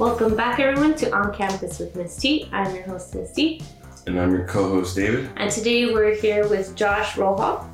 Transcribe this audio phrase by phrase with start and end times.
[0.00, 2.48] Welcome back, everyone, to On Campus with Miss T.
[2.52, 3.60] I'm your host, Miss T.
[4.06, 5.28] And I'm your co-host David.
[5.36, 7.68] And today we're here with Josh Rohal.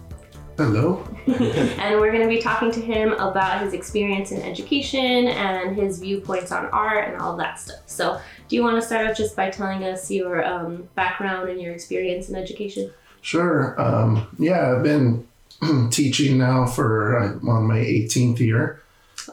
[0.57, 1.07] Hello.
[1.29, 6.00] and we're going to be talking to him about his experience in education and his
[6.00, 7.82] viewpoints on art and all that stuff.
[7.86, 11.61] So, do you want to start off just by telling us your um, background and
[11.61, 12.90] your experience in education?
[13.21, 13.81] Sure.
[13.81, 15.29] Um, yeah, I've been
[15.93, 18.82] teaching now for I'm on my 18th year.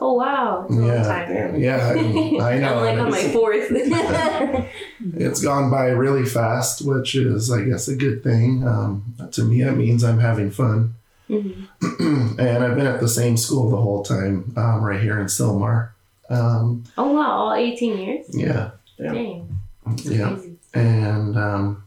[0.00, 0.94] Oh wow, it's a Yeah.
[0.94, 1.60] long time.
[1.60, 1.92] Yeah, I,
[2.54, 2.78] I know.
[2.78, 3.68] I'm like on my fourth.
[5.16, 8.66] it's gone by really fast, which is, I guess, a good thing.
[8.66, 10.94] Um, to me, that means I'm having fun.
[11.30, 11.68] Mhm.
[12.38, 15.90] and I've been at the same school the whole time, um, right here in Sylmar.
[16.28, 18.26] Um, Oh wow, all 18 years?
[18.30, 19.12] yeah, Yeah.
[19.12, 19.58] Dang.
[20.04, 20.56] yeah, Crazy.
[20.74, 21.83] and um,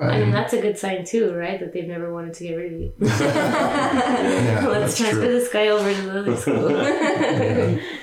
[0.00, 1.60] I mean, that's a good sign too, right?
[1.60, 2.92] That they've never wanted to get rid of you.
[3.00, 5.32] Yeah, Let's transfer true.
[5.32, 6.76] this guy over to the other school.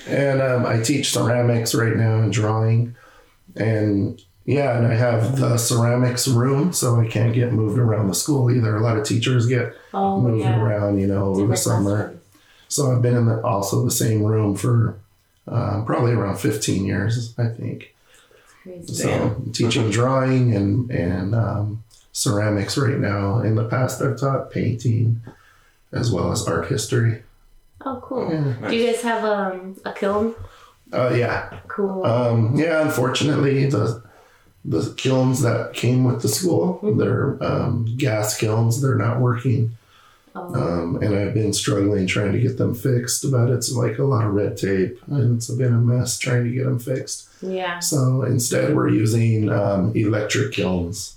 [0.08, 2.95] and um, I teach ceramics right now and drawing,
[3.56, 8.16] and yeah, and I have the ceramics room, so I can't get moved around the
[8.16, 8.75] school either.
[8.78, 10.62] A lot of teachers get oh, moved yeah.
[10.62, 11.95] around, you know, over the summer.
[11.95, 12.22] classrooms.
[12.70, 15.00] So I've been in the, also the same room for
[15.48, 17.95] uh, probably around 15 years, I think.
[18.86, 19.52] So Damn.
[19.53, 21.84] teaching drawing and and um,
[22.22, 23.40] ceramics right now.
[23.42, 25.22] In the past, I've taught painting
[25.92, 27.22] as well as art history.
[27.86, 28.30] Oh, cool.
[28.32, 30.34] Yeah, Do you guys have um, a kiln?
[30.92, 32.04] uh, yeah, Cool.
[32.06, 32.82] um, yeah.
[32.82, 34.04] Unfortunately, the
[34.66, 38.81] the kilns that came with the school, they're um, gas kilns.
[38.81, 39.78] They're not working.
[40.36, 43.31] oh, um, and I've been struggling trying to get them fixed.
[43.31, 46.50] But it's like a lot of red tape, and it's been a mess trying to
[46.52, 47.30] get them fixed.
[47.42, 47.78] yeah.
[47.80, 51.17] So instead, we're using um, electric kilns.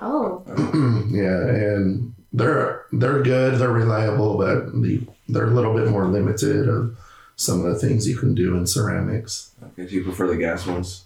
[0.00, 0.42] Oh,
[1.10, 6.68] yeah, and they're they're good, they're reliable, but the, they're a little bit more limited
[6.68, 6.96] of
[7.36, 9.52] some of the things you can do in ceramics.
[9.62, 11.04] Okay, do you prefer the gas ones?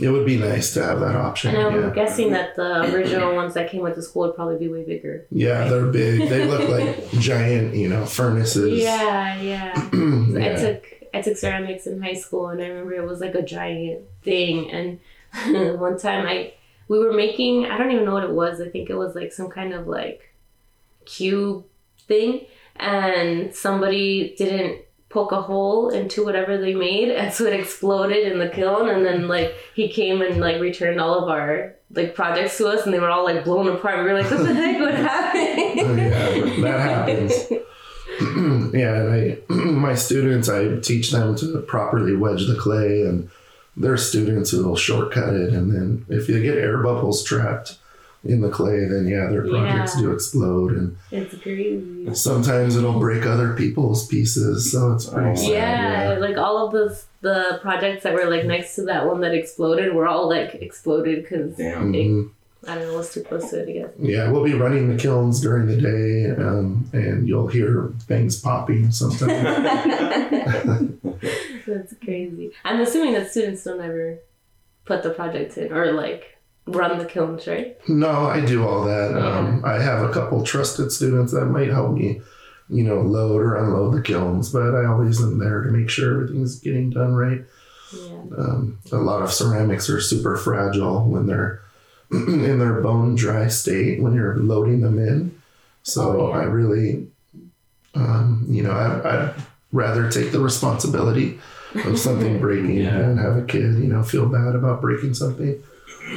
[0.00, 1.54] It would be nice to have that option.
[1.54, 1.90] and I'm yeah.
[1.90, 5.26] guessing that the original ones that came with the school would probably be way bigger.
[5.30, 6.30] yeah, they're big.
[6.30, 8.80] They look like giant, you know, furnaces.
[8.80, 9.72] Yeah, yeah.
[9.92, 13.42] I took I took ceramics in high school, and I remember it was like a
[13.42, 14.70] giant thing.
[14.70, 14.98] And
[15.78, 16.54] one time I
[16.92, 18.60] we were making I don't even know what it was.
[18.60, 20.34] I think it was like some kind of like
[21.06, 21.64] cube
[22.06, 22.44] thing,
[22.76, 28.38] and somebody didn't poke a hole into whatever they made, and so it exploded in
[28.38, 28.90] the kiln.
[28.90, 32.84] And then like he came and like returned all of our like projects to us,
[32.84, 34.04] and they were all like blown apart.
[34.04, 34.78] We were like, "What the heck?
[34.78, 35.32] What happened?"
[35.84, 37.32] Oh, yeah, that happens.
[38.74, 43.30] yeah, I, my students, I teach them to properly wedge the clay, and
[43.76, 47.78] there's students who will shortcut it, and then if you get air bubbles trapped
[48.24, 50.02] in the clay, then yeah, their projects Yeah.
[50.02, 52.14] do explode, and It's crazy.
[52.14, 55.50] sometimes it'll break other people's pieces, so it's pretty Oh, sad.
[55.50, 59.32] Yeah, like all of the the projects that were like next to that one that
[59.32, 62.30] exploded were all like exploded because Mhm.
[62.66, 63.68] I don't know what's too close to it.
[63.68, 63.90] I guess.
[63.98, 68.90] Yeah, we'll be running the kilns during the day, um, and you'll hear things popping
[68.92, 69.32] sometimes.
[71.74, 72.52] That's crazy.
[72.64, 74.18] I'm assuming that students don't ever
[74.84, 77.76] put the projects in or like run the kilns, right?
[77.88, 79.16] No, I do all that.
[79.16, 82.20] Um, I have a couple trusted students that might help me,
[82.68, 86.14] you know, load or unload the kilns, but I always am there to make sure
[86.22, 87.44] everything's getting done right.
[87.94, 88.22] Yeah.
[88.38, 91.62] Um, a lot of ceramics are super fragile when they're
[92.10, 95.40] in their bone dry state when you're loading them in.
[95.82, 96.40] So Oh, yeah.
[96.40, 97.08] I really,
[97.94, 99.34] um, you know, I, I'd
[99.72, 101.38] rather take the responsibility
[101.84, 102.98] of something breaking Yeah.
[102.98, 105.62] than have a kid, you know, feel bad about breaking something.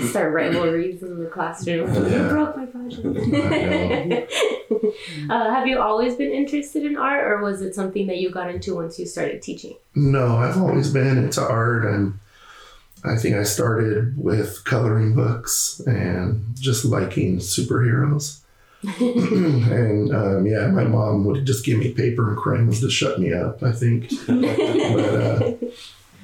[0.09, 1.93] Start rivalries in the classroom.
[1.93, 2.23] Yeah.
[2.23, 4.31] You broke my project.
[5.29, 8.49] Uh, have you always been interested in art, or was it something that you got
[8.49, 9.75] into once you started teaching?
[9.95, 12.13] No, I've always been into art and
[13.03, 18.39] I think I started with coloring books and just liking superheroes.
[18.99, 23.33] and um, yeah, my mom would just give me paper and crayons to shut me
[23.33, 24.09] up, I think.
[24.27, 25.53] but, uh,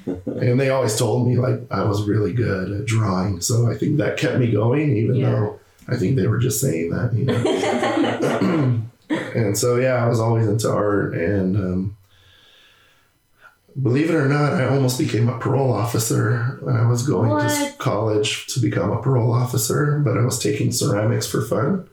[0.06, 3.40] and they always told me like I was really good at drawing.
[3.40, 5.30] So I think that kept me going, even Yeah.
[5.30, 8.82] though I think they were just saying that, you know.
[9.34, 11.96] and so yeah, I was always into art and um,
[13.80, 17.72] believe it or not, I almost became a parole officer when I was going to
[17.78, 21.88] college to become a parole officer, but I was taking ceramics for fun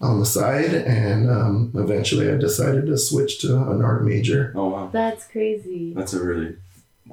[0.00, 4.52] on the side, and um, eventually I decided to switch to an art major.
[4.54, 5.94] Oh wow, That's crazy.
[5.94, 6.56] that's a really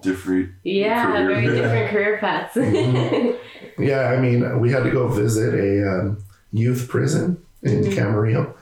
[0.01, 0.51] different.
[0.63, 1.27] Yeah, Career.
[1.27, 1.51] very Yeah.
[1.61, 2.55] different career paths.
[2.55, 3.37] Mhm.
[3.79, 6.17] Yeah, I mean, we had to go visit a um,
[6.51, 7.93] youth prison in Mhm.
[7.93, 8.53] Camarillo.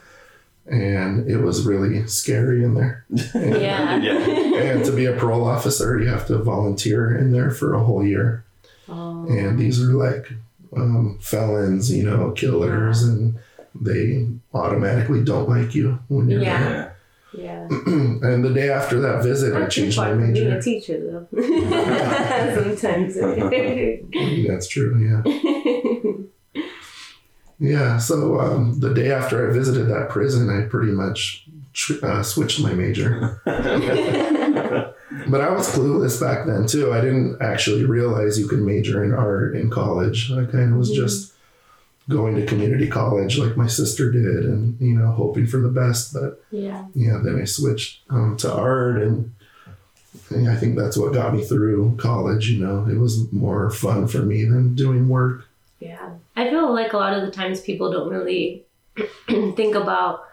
[0.68, 3.04] and it was really scary in there.
[3.33, 3.95] And, Yeah.
[3.95, 8.06] and to be a parole officer, you have to volunteer in there for a whole
[8.06, 8.44] year.
[8.88, 9.25] Oh.
[9.27, 10.31] And these are like
[10.77, 13.36] um, felons, you know, killers, and
[13.75, 16.89] they automatically don't like you when you're Yeah.
[17.33, 17.68] Yeah.
[17.68, 17.68] yeah.
[17.86, 20.50] and the day after that visit, I Not too changed my far from being a
[20.50, 20.62] major.
[20.62, 21.27] teacher though.
[22.77, 23.16] Sometimes.
[24.48, 26.63] That's true, yeah.
[27.62, 32.24] Yeah, so um, the day after I visited that prison, I pretty much tr- uh,
[32.24, 33.42] switched my major.
[33.45, 36.94] But I was clueless back then too.
[36.94, 40.31] I didn't actually realize you could major in art in college.
[40.31, 41.33] I kind of was just
[42.10, 46.14] going to community college like my sister did and, you know, hoping for the best.
[46.14, 46.86] But yeah.
[46.96, 49.34] yeah, then I switched um, to art and,
[50.32, 52.50] and I think that's what got me through college.
[52.50, 55.48] You know, it was more fun for me than doing work.
[55.80, 56.16] Yeah.
[56.36, 58.66] I feel like a lot of the times people don't really
[59.28, 60.26] think about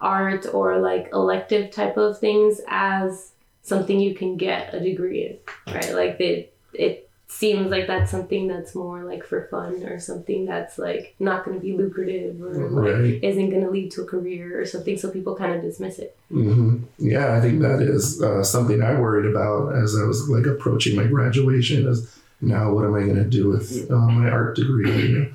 [0.00, 3.30] art or like elective type of things as
[3.62, 5.94] something you can get a degree in, right?
[5.94, 10.78] Like they, it seems like that's something that's more like for fun or something that's
[10.78, 13.22] like not going to be lucrative or like Right.
[13.22, 14.98] isn't going to lead to a career or something.
[14.98, 16.16] So people kind of dismiss it.
[16.28, 20.46] hmm Yeah, I think that is uh, something I worried about as I was like
[20.46, 21.86] approaching my graduation.
[21.86, 25.32] Is now what am I going to do with uh, my art degree?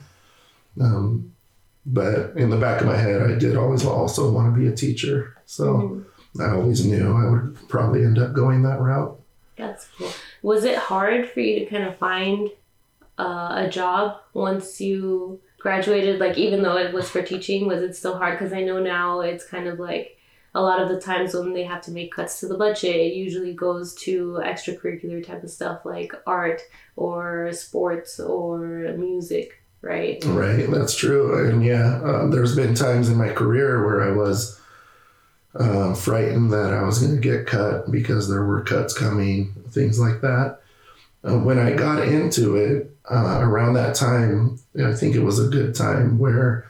[0.82, 1.32] Um,
[1.86, 4.76] but in the back of my head, I did always also want to be a
[4.76, 5.38] teacher.
[5.46, 6.04] So
[6.36, 6.42] Mhm.
[6.42, 9.18] I always knew I would probably end up going that route.
[9.56, 10.12] That's cool.
[10.46, 12.52] Was it hard for you to kind of find
[13.18, 16.20] uh, a job once you graduated?
[16.20, 18.38] Like, even though it was for teaching, was it still hard?
[18.38, 20.20] Because I know now it's kind of like
[20.54, 23.16] a lot of the times when they have to make cuts to the budget, it
[23.16, 26.62] usually goes to extracurricular type of stuff like art
[26.96, 30.24] or sports or music, right?
[30.26, 31.50] Right, that's true.
[31.50, 34.62] And yeah, uh, there's been times in my career where I was
[35.56, 40.00] uh, frightened that I was going to get cut because there were cuts coming, things
[40.00, 40.60] like that.
[41.24, 45.50] Uh, when I got into it uh, around that time, I think it was a
[45.50, 46.70] good time where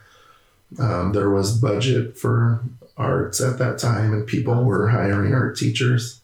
[0.80, 2.62] um, there was budget for
[2.98, 6.22] arts at that time and people were hiring art teachers.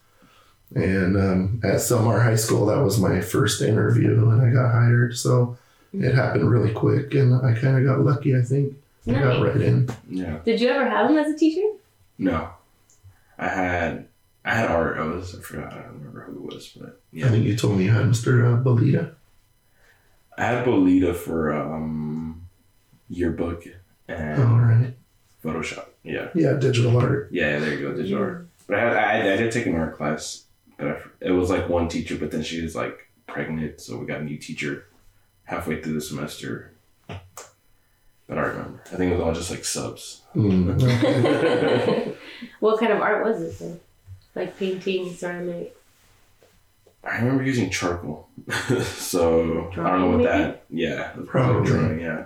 [0.74, 5.18] And um, at Sylmar High School, that was my first interview and I got hired.
[5.18, 5.58] So
[5.94, 8.76] it happened really quick and I kind of got lucky, I think.
[9.08, 9.90] I got right in.
[10.10, 10.38] Yeah.
[10.46, 11.68] Did you ever have him as a teacher?
[12.18, 12.50] No.
[13.38, 14.08] I had
[14.46, 14.98] I had art.
[14.98, 15.74] I was I forgot.
[15.74, 17.28] I don't remember who it was, but yeah.
[17.28, 18.46] I think you told me you had Mr.
[18.46, 19.14] Uh, Belita.
[20.38, 22.48] I had Bolita for um
[23.10, 23.66] yearbook
[24.08, 24.94] and All right.
[25.44, 25.86] Photoshop.
[26.04, 26.30] Yeah.
[26.36, 27.30] Yeah, digital art.
[27.32, 28.48] Yeah, there you go, digital art.
[28.68, 30.46] But I, had, I I did take an art class,
[30.78, 34.06] but I, it was like one teacher, but then she was like pregnant, so we
[34.06, 34.86] got a new teacher
[35.46, 36.74] halfway through the semester.
[38.32, 38.80] But I remember.
[38.86, 40.22] I think it was all just like subs.
[40.34, 42.16] Mm,
[42.62, 43.60] what kind of art was it?
[43.60, 43.78] Then?
[44.34, 45.76] Like painting, ceramic.
[47.04, 48.30] I remember using charcoal.
[48.86, 50.64] so I don't know what Drawing, that.
[50.70, 51.72] Yeah, it probably Probably.
[51.72, 52.00] drawing.
[52.00, 52.24] Yeah.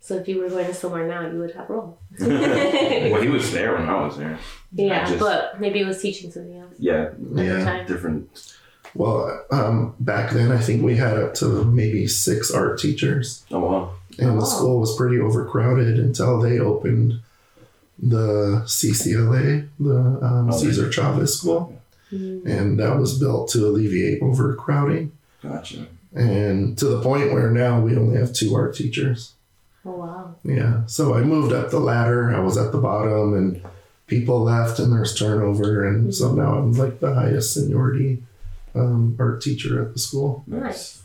[0.00, 1.96] So if you were going somewhere now, you would have role.
[2.18, 4.36] well, he was there when I was there.
[4.72, 7.84] Yeah, just- but maybe it was teaching something else Yeah, Yeah.
[7.84, 8.56] different.
[8.94, 13.60] Well, um, back then, I think we had up to maybe six art teachers, Oh
[13.60, 13.92] wow.
[14.18, 14.40] And Oh.
[14.40, 17.20] the school was pretty overcrowded until they opened
[18.02, 21.78] the CCLA, the um, Oh, Cesar Chavez School,
[22.12, 22.44] Mm.
[22.46, 25.12] and that was built to alleviate overcrowding.
[25.42, 25.86] Gotcha.
[26.14, 29.32] And to the point where now we only have two art teachers.
[29.86, 30.34] Oh wow.
[30.44, 30.84] Yeah.
[30.86, 32.30] So I moved up the ladder.
[32.34, 33.62] I was at the bottom and
[34.08, 35.86] people left and there's turnover.
[35.88, 38.22] And so now I'm like the highest seniority
[38.74, 41.00] um, art teacher at the school Nice.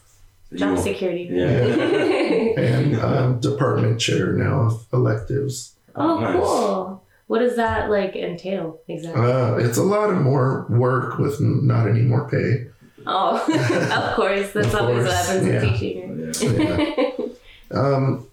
[0.53, 1.29] Job you- security.
[1.31, 1.45] Yeah.
[2.57, 5.75] and um, department chair now of electives.
[5.95, 6.33] oh, Nice.
[6.35, 7.03] cool.
[7.27, 9.21] What does that like entail exactly?
[9.21, 12.67] Uh, it's a lot of more work with not any more pay.
[13.05, 13.35] oh,
[14.09, 14.51] of course.
[14.53, 15.61] That's Of always what course, happens yeah.
[15.61, 17.27] in teaching.
[17.71, 17.77] Yeah.
[17.79, 18.27] Um,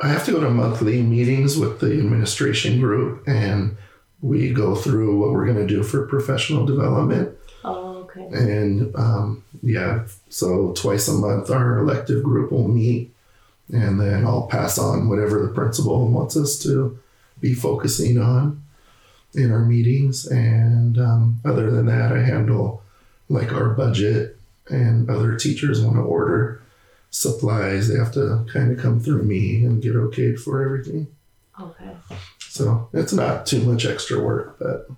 [0.00, 3.76] I have to go to monthly meetings with the administration group and
[4.20, 7.30] we go through what we're going to do for professional development.
[8.16, 8.34] Okay.
[8.34, 13.14] And um, yeah, so twice a month our elective group will meet,
[13.72, 16.98] and then I'll pass on whatever the principal wants us to
[17.40, 18.62] be focusing on
[19.34, 20.26] in our meetings.
[20.26, 22.82] And um, other than that, I handle
[23.28, 24.36] like our budget,
[24.68, 26.62] and other teachers want to order
[27.10, 27.88] supplies.
[27.88, 31.08] They have to kind of come through me and get okayed for everything.
[31.60, 31.90] Okay.
[32.40, 34.88] So it's not too much extra work, but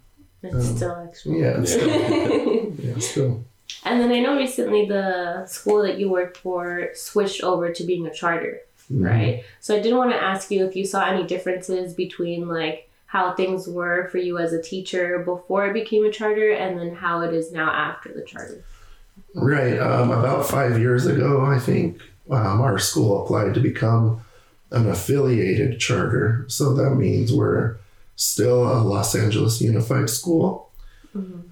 [0.43, 1.33] It's Um, still extra.
[1.33, 1.89] yeah, it's still,
[2.85, 3.45] yeah, still.
[3.85, 8.07] And then I know recently the school that you worked for switched over to being
[8.07, 8.61] a charter.
[8.93, 9.05] Mhm.
[9.07, 9.45] right?
[9.61, 13.35] So I did want to ask you if you saw any differences between like how
[13.35, 17.21] things were for you as a teacher before it became a charter and then how
[17.21, 18.63] it is now after the charter.
[19.35, 19.79] Right.
[19.79, 24.23] Um, about five years ago, I think um, our school applied to become
[24.71, 26.45] an affiliated charter.
[26.49, 27.77] So that means we're
[28.19, 30.71] still a Los Angeles Unified School.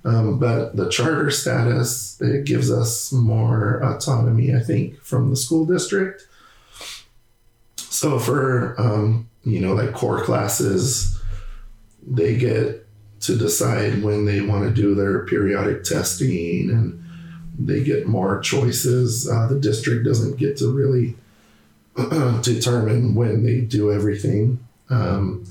[0.05, 5.65] Um, but the charter status it gives us more autonomy, I think, from the school
[5.65, 6.27] district.
[7.77, 11.21] So for um, you know, like core classes,
[12.07, 12.87] they get
[13.21, 17.03] to decide when they want to do their periodic testing and
[17.59, 19.29] they get more choices.
[19.29, 21.17] Uh, the district doesn't get to really
[22.43, 24.59] determine when they do everything.
[24.91, 25.47] Um,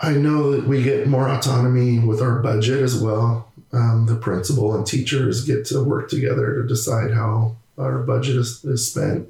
[0.00, 3.52] I know that we get more autonomy with our budget as well.
[3.72, 8.64] Um, the principal and teachers get to work together to decide how our budget is,
[8.64, 9.28] is spent.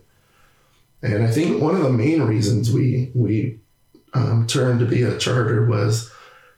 [1.02, 3.58] And I think one of the main reasons we we
[4.14, 6.10] um, turned to be a charter was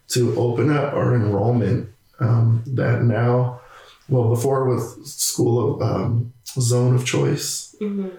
[0.09, 1.89] to open up our enrollment.
[2.19, 3.61] Um, that now,
[4.09, 8.09] well, before with school of um, zone of choice, Mm-hmm.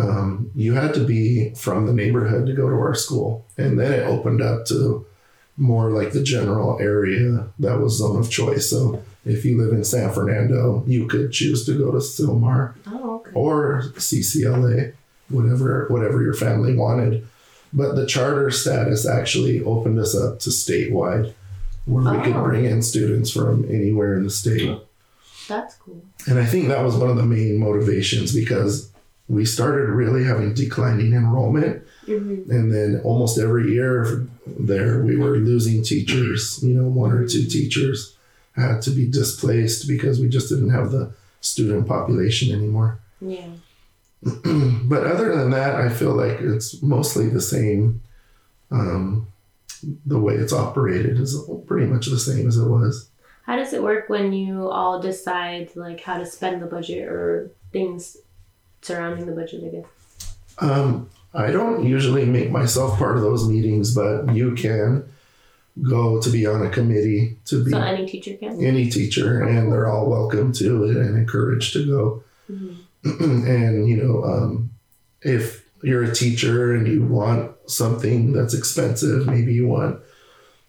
[0.00, 3.92] um, you had to be from the neighborhood to go to our school, and then
[3.92, 5.06] it opened up to
[5.56, 8.68] more like the general area that was zone of choice.
[8.70, 13.16] So if you live in San Fernando, you could choose to go to Sylmar Oh,
[13.16, 13.30] okay.
[13.34, 14.92] or CCLA,
[15.28, 17.26] whatever whatever your family wanted.
[17.72, 21.32] But the charter status actually opened us up to statewide,
[21.84, 22.44] where we could Oh.
[22.44, 24.78] bring in students from anywhere in the state.
[25.48, 26.02] That's cool.
[26.28, 28.90] And I think that was one of the main motivations because
[29.28, 31.82] we started really having declining enrollment.
[32.06, 32.50] Mm-hmm.
[32.50, 36.62] And then almost every year there, we were losing teachers.
[36.62, 38.16] You know, one or two teachers
[38.54, 43.00] had to be displaced because we just didn't have the student population anymore.
[43.20, 43.48] Yeah.
[44.22, 48.02] but other than that, I feel like it's mostly the same.
[48.70, 49.28] Um,
[50.04, 53.08] the way it's operated is pretty much the same as it was.
[53.44, 57.52] How does it work when you all decide like how to spend the budget or
[57.72, 58.16] things
[58.82, 59.62] surrounding the budget?
[59.64, 60.36] I guess.
[60.58, 65.04] Um, I don't usually make myself part of those meetings, but you can
[65.82, 68.64] go to be on a committee to be So any teacher can.
[68.64, 72.22] any teacher, and they're all welcome to it and encouraged to go.
[72.50, 72.76] Mhm.
[73.46, 74.70] and you know, um,
[75.22, 80.00] if you're a teacher and you want something that's expensive, maybe you want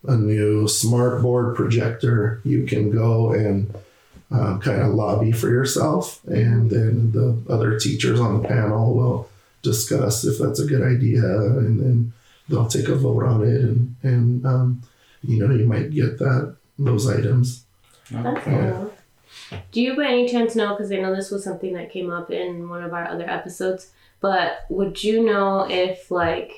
[0.05, 3.73] a new smart board projector, you can go and
[4.31, 9.29] um, kind of lobby for yourself, and then the other teachers on the panel will
[9.71, 11.23] discuss if that's a good idea,
[11.61, 12.13] and then
[12.49, 14.67] they'll take a vote on it, and and um,
[15.23, 16.55] you know you might get that
[16.87, 17.65] those items.
[18.11, 18.71] That's Yeah.
[18.71, 18.93] cool.
[19.71, 22.31] Do you by any chance know, because I know this was something that came up
[22.31, 26.51] in one of our other episodes, but would you know if, like,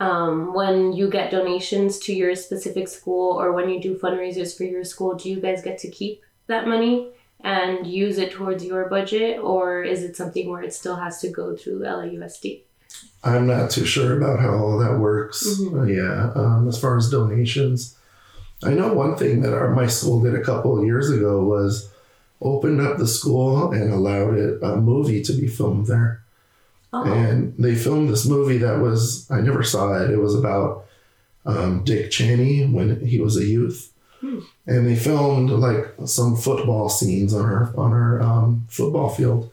[0.00, 4.64] um, when you get donations to your specific school or when you do fundraisers for
[4.64, 7.08] your school, do you guys get to keep that money
[7.44, 11.28] and use it towards your budget, or is it something where it still has to
[11.28, 12.62] go through LAUSD?
[13.22, 15.46] I'm not too sure about how all that works.
[15.46, 15.80] Mhm.
[15.80, 17.96] Uh, yeah, um, as far as donations,
[18.62, 21.90] I know one thing that our, my school did a couple of years ago was
[22.40, 26.22] opened up the school and allowed it a movie to be filmed there.
[26.92, 30.10] Oh, And they filmed this movie that was I never saw it.
[30.10, 30.84] It was about
[31.44, 33.90] um, Dick Cheney when he was a youth.
[34.66, 39.50] And they filmed like some football scenes on our on our um, football field.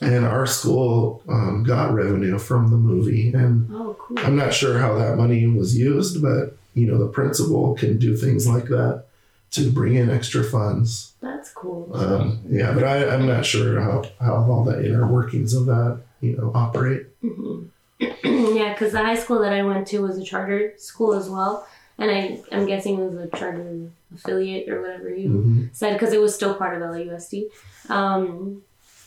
[0.00, 4.18] And our school um, got revenue from the movie, and oh, cool.
[4.20, 8.16] I'm not sure how that money was used, but you know the principal can do
[8.16, 9.04] things like that
[9.52, 11.12] to bring in extra funds.
[11.20, 11.90] That's cool.
[11.94, 16.00] Um, yeah, but I, I'm not sure how, how all the inner workings of that
[16.22, 17.06] you know operate.
[17.22, 17.68] Mhm.
[18.00, 21.66] yeah, because the high school that I went to was a charter school as well,
[21.98, 25.76] and I I'm guessing it was a charter affiliate or whatever you Mhm.
[25.76, 27.44] said because it was still part of LAUSD.
[27.88, 28.62] Um,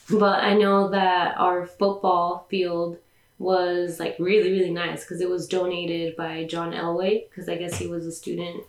[0.09, 2.97] but I know that our football field
[3.39, 7.77] was like really really nice because it was donated by John Elway because I guess
[7.77, 8.63] he was a student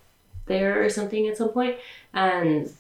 [0.47, 1.77] there or something at some point,
[2.15, 2.71] and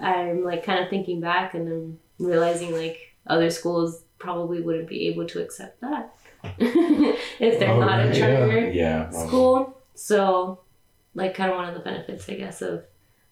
[0.00, 5.08] I'm like kind of thinking back and I'm realizing like other schools probably wouldn't be
[5.08, 6.14] able to accept that
[6.58, 9.10] if they're Oh, not a charter Yeah.
[9.14, 9.78] um, school.
[9.94, 10.60] So,
[11.14, 12.84] like, kind of one of the benefits, I guess, of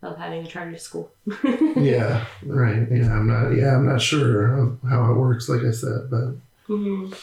[0.02, 1.10] of having a charter school.
[1.76, 2.86] Yeah, right.
[2.90, 3.50] Yeah, I'm not.
[3.50, 5.48] Yeah, I'm not sure of how it works.
[5.48, 6.34] Like I said, but
[6.68, 7.14] Mhm.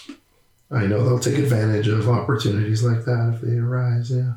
[0.70, 4.12] I know they'll take advantage of opportunities like that if they arise.
[4.12, 4.34] Yeah.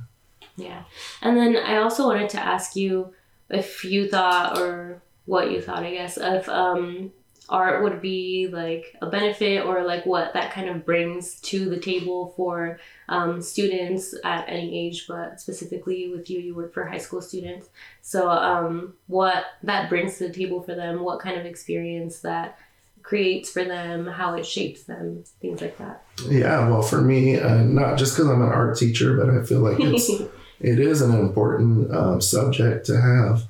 [0.56, 0.82] Yeah,
[1.22, 3.12] and then I also wanted to ask you
[3.48, 7.12] if you thought or what you thought, I guess, of um,
[7.48, 11.78] art would be like a benefit or like what that kind of brings to the
[11.78, 12.78] table for
[13.08, 17.68] um, students at any age, but specifically with you, you work for high school students.
[18.02, 22.58] So, um, what that brings to the table for them, what kind of experience that
[23.02, 26.04] creates for them, how it shapes them, things like that.
[26.28, 29.60] Yeah, well, for me, uh, not just because I'm an art teacher, but I feel
[29.60, 30.08] like it's
[30.60, 33.42] it is an important um, subject to have.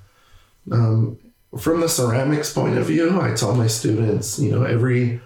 [0.70, 1.18] Um,
[1.58, 5.20] from the ceramics point of view, I tell my students, you know, every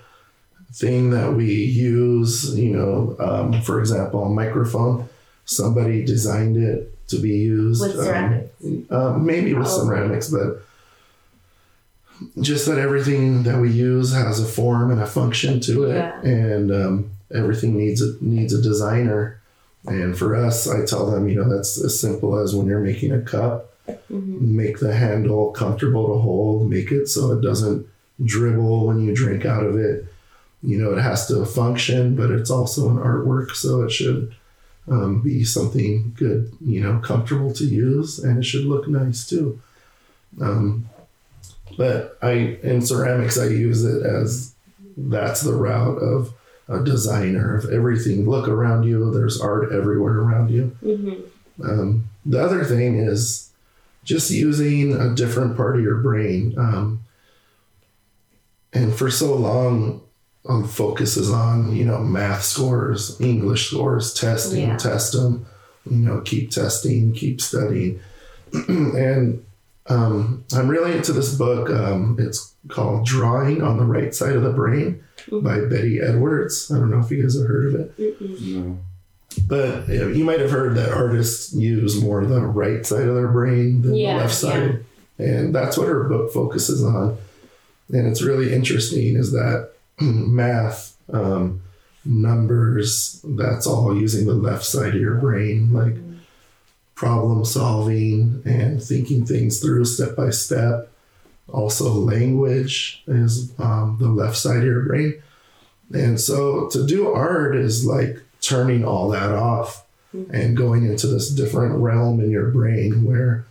[0.72, 5.08] thing that we use, you know, um, for example, a microphone,
[5.44, 7.80] somebody designed it to be used.
[7.82, 8.50] With ceramics.
[8.90, 9.86] Um, maybe with Probably.
[9.86, 10.62] ceramics, but
[12.40, 16.20] just that everything that we use has a form and a function to it, Yeah.
[16.22, 19.40] and um, everything needs a needs a designer.
[19.86, 23.12] And for us, I tell them, you know, that's as simple as when you're making
[23.12, 23.73] a cup,
[24.10, 24.40] Mhm.
[24.40, 27.86] make the handle comfortable to hold, make it so it doesn't
[28.24, 30.06] dribble when you drink out of it.
[30.62, 34.34] You know, it has to function, but it's also an artwork, so it should
[34.88, 39.60] um, be something good, you know, comfortable to use, and it should look nice too.
[40.40, 40.86] Um,
[41.76, 44.52] but I, in ceramics, I use it as
[44.96, 46.32] that's the route of
[46.68, 48.28] a designer of everything.
[48.28, 50.72] Look around you, there's art everywhere around you.
[50.82, 51.22] Mhm.
[51.62, 53.43] Um, the other thing is
[54.04, 56.54] just using a different part of your brain.
[56.58, 57.02] Um,
[58.72, 60.02] and for so long,
[60.46, 64.76] um, focus is on, you know, math scores, English scores, testing, Yeah.
[64.76, 65.46] test them,
[65.90, 68.00] you know, keep testing, keep studying.
[68.68, 69.44] and
[69.86, 71.70] um, I'm really into this book.
[71.70, 76.70] Um, it's called Drawing on the Right Side of the Brain by Betty Edwards.
[76.70, 78.20] I don't know if you guys have heard of it.
[78.42, 78.78] No.
[79.38, 83.28] But uh, you might have heard that artists use more the right side of their
[83.28, 84.84] brain than Yeah, the left side.
[85.18, 87.16] And that's what her book focuses on.
[87.92, 91.62] And it's really interesting is that math, um,
[92.04, 95.96] numbers, that's all using the left side of your brain, like
[96.94, 100.90] problem solving and thinking things through step by step.
[101.52, 105.22] Also, language is um, the left side of your brain.
[105.92, 109.84] And so to do art is like turning all that off
[110.30, 113.46] and going into this different realm in your brain where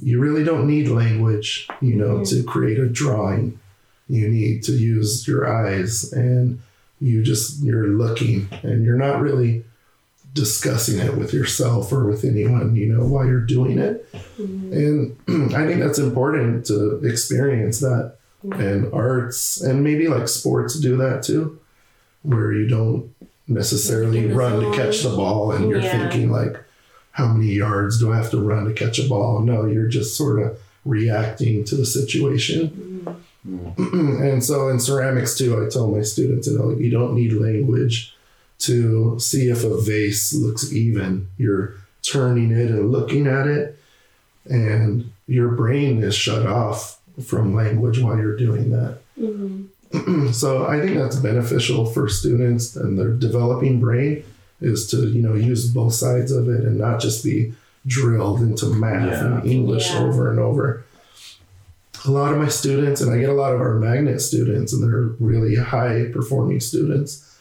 [0.00, 2.24] you really don't need language, you know, mm-hmm.
[2.24, 3.58] to create a drawing.
[4.08, 6.60] You need to use your eyes and
[7.00, 9.64] you just you're looking and you're not really
[10.32, 14.10] discussing it with yourself or with anyone, you know, while you're doing it.
[14.38, 14.72] Mm-hmm.
[15.28, 18.16] And I think that's important to experience that.
[18.44, 18.60] Mm-hmm.
[18.60, 21.58] And arts and maybe like sports do that too,
[22.22, 23.15] where you don't
[23.48, 26.08] necessarily run to catch the ball and you're Yeah.
[26.08, 26.56] thinking like,
[27.12, 29.40] how many yards do I have to run to catch a ball?
[29.40, 33.06] No, you're just sort of reacting to the situation.
[33.78, 38.14] and so in ceramics too, I tell my students, you know, you don't need language
[38.58, 41.28] to see if a vase looks even.
[41.38, 43.78] You're turning it and looking at it,
[44.48, 48.98] and your brain is shut off from language while you're doing that.
[49.20, 49.66] Mhm.
[50.32, 54.24] so I think that's beneficial for students and their developing brain
[54.60, 57.52] is to you know use both sides of it and not just be
[57.86, 59.38] drilled into math Yeah.
[59.40, 60.04] and English Yeah.
[60.04, 60.84] over and over.
[62.06, 64.82] A lot of my students, and I get a lot of our magnet students, and
[64.82, 67.36] they're really high performing students,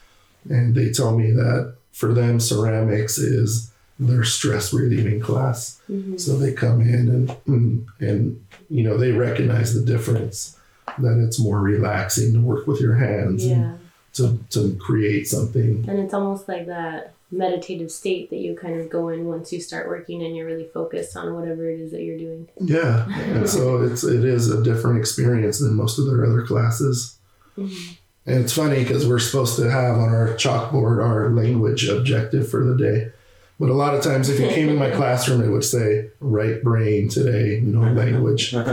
[0.49, 5.79] and they tell me that for them ceramics is their stress relieving class.
[5.89, 6.19] Mhm.
[6.19, 7.09] So they come in
[7.47, 10.57] and and you know they recognize the difference
[10.99, 13.73] that it's more relaxing to work with your hands and Yeah.
[14.13, 15.85] to, to create something.
[15.87, 19.59] And it's almost like that meditative state that you kind of go in once you
[19.59, 22.47] start working and you're really focused on whatever it is that you're doing.
[22.59, 27.17] Yeah, and so it's it is a different experience than most of their other classes.
[27.57, 27.97] Mhm.
[28.27, 32.63] And it's funny because we're supposed to have on our chalkboard our language objective for
[32.63, 33.11] the day.
[33.57, 36.61] But a lot of times, if you came in my classroom, it would say right
[36.61, 38.53] brain today, no language.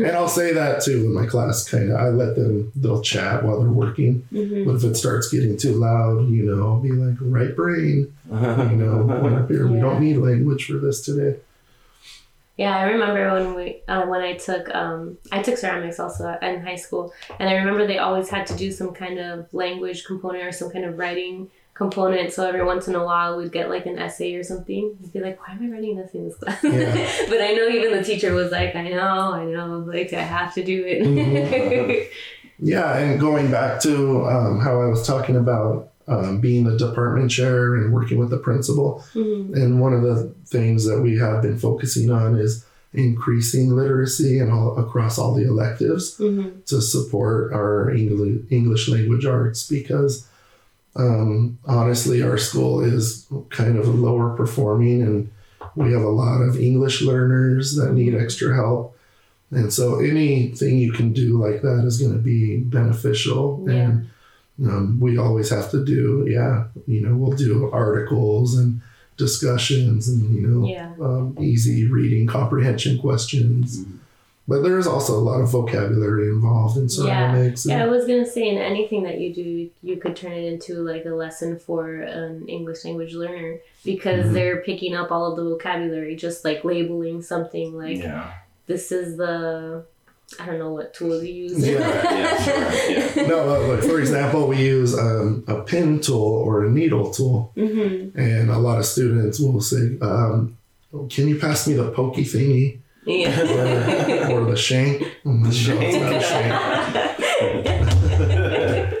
[0.00, 2.00] And I'll say that too in my class, kind of.
[2.00, 4.26] I let them, they'll chat while they're working.
[4.32, 4.64] Mhm.
[4.64, 8.36] But if it starts getting too loud, you know, I'll be like, right brain, you
[8.36, 9.66] know, up here.
[9.66, 11.38] We don't need language for this today.
[12.60, 16.60] Yeah, I remember when we uh, when I took um, I took ceramics also in
[16.60, 20.44] high school, and I remember they always had to do some kind of language component
[20.44, 22.34] or some kind of writing component.
[22.34, 24.94] So every once in a while, we'd get like an essay or something.
[25.00, 27.26] We'd be like, "Why am I writing an essay in this class?" Yeah.
[27.30, 30.52] but I know even the teacher was like, "I know, I know, like I have
[30.52, 32.08] to do it." Mhm.
[32.62, 37.30] Yeah, and going back to um, how I was talking about um, being the department
[37.30, 39.54] chair and working with the principal, Mhm.
[39.54, 44.50] and one of the things that we have been focusing on is increasing literacy and
[44.50, 46.48] all across all the electives Mm-hmm.
[46.66, 50.26] to support our English English language arts because
[50.96, 55.30] um, honestly, our school is kind of lower performing, and
[55.76, 58.96] we have a lot of English learners that need extra help.
[59.52, 63.64] And so, anything you can do like that is going to be beneficial.
[63.68, 63.72] Yeah.
[63.74, 64.06] And
[64.64, 68.80] um, we always have to do, yeah, you know, we'll do articles and
[69.16, 70.92] discussions and, you know, Yeah.
[71.00, 73.84] um, easy reading comprehension questions.
[74.48, 77.64] But there is also a lot of vocabulary involved in ceramics.
[77.66, 80.82] Yeah, I was gonna say in anything that you do, you could turn it into
[80.82, 84.32] like a lesson for an English language learner because Mhm.
[84.32, 88.32] they're picking up all of the vocabulary, just like labeling something like yeah.
[88.66, 89.84] this is the
[90.38, 91.66] I don't know what tool you use.
[91.66, 92.90] Yeah, yeah, sure,
[93.22, 93.26] yeah.
[93.32, 97.50] no, uh, like for example, we use um, a pen tool or a needle tool,
[97.56, 100.56] hmm and a lot of students will say, um,
[101.10, 104.30] "Can you pass me the pokey thingy Yeah.
[104.30, 106.52] or, or the shank?" Mm, no, it's not a shank.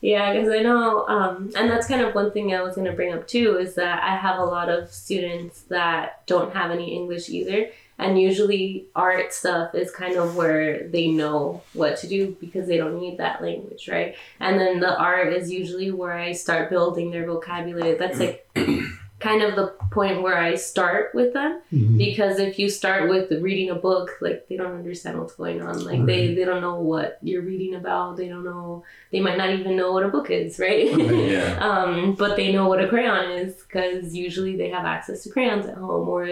[0.00, 2.92] Yeah, because I know, um, and that's kind of one thing I was going to
[2.92, 6.94] bring up too is that I have a lot of students that don't have any
[6.94, 7.70] English either.
[8.00, 12.76] And usually, art stuff is kind of where they know what to do because they
[12.76, 14.14] don't need that language, right?
[14.38, 17.94] And then the art is usually where I start building their vocabulary.
[17.94, 18.48] That's like
[19.20, 21.98] kind of the point where I start with them Mhm.
[21.98, 25.84] because if you start with reading a book like they don't understand what's going on
[25.84, 29.50] like they they don't know what you're reading about they don't know they might not
[29.50, 31.30] even know what a book is right Right.
[31.36, 31.58] Yeah.
[31.68, 35.66] um but they know what a crayon is because usually they have access to crayons
[35.66, 36.22] at home or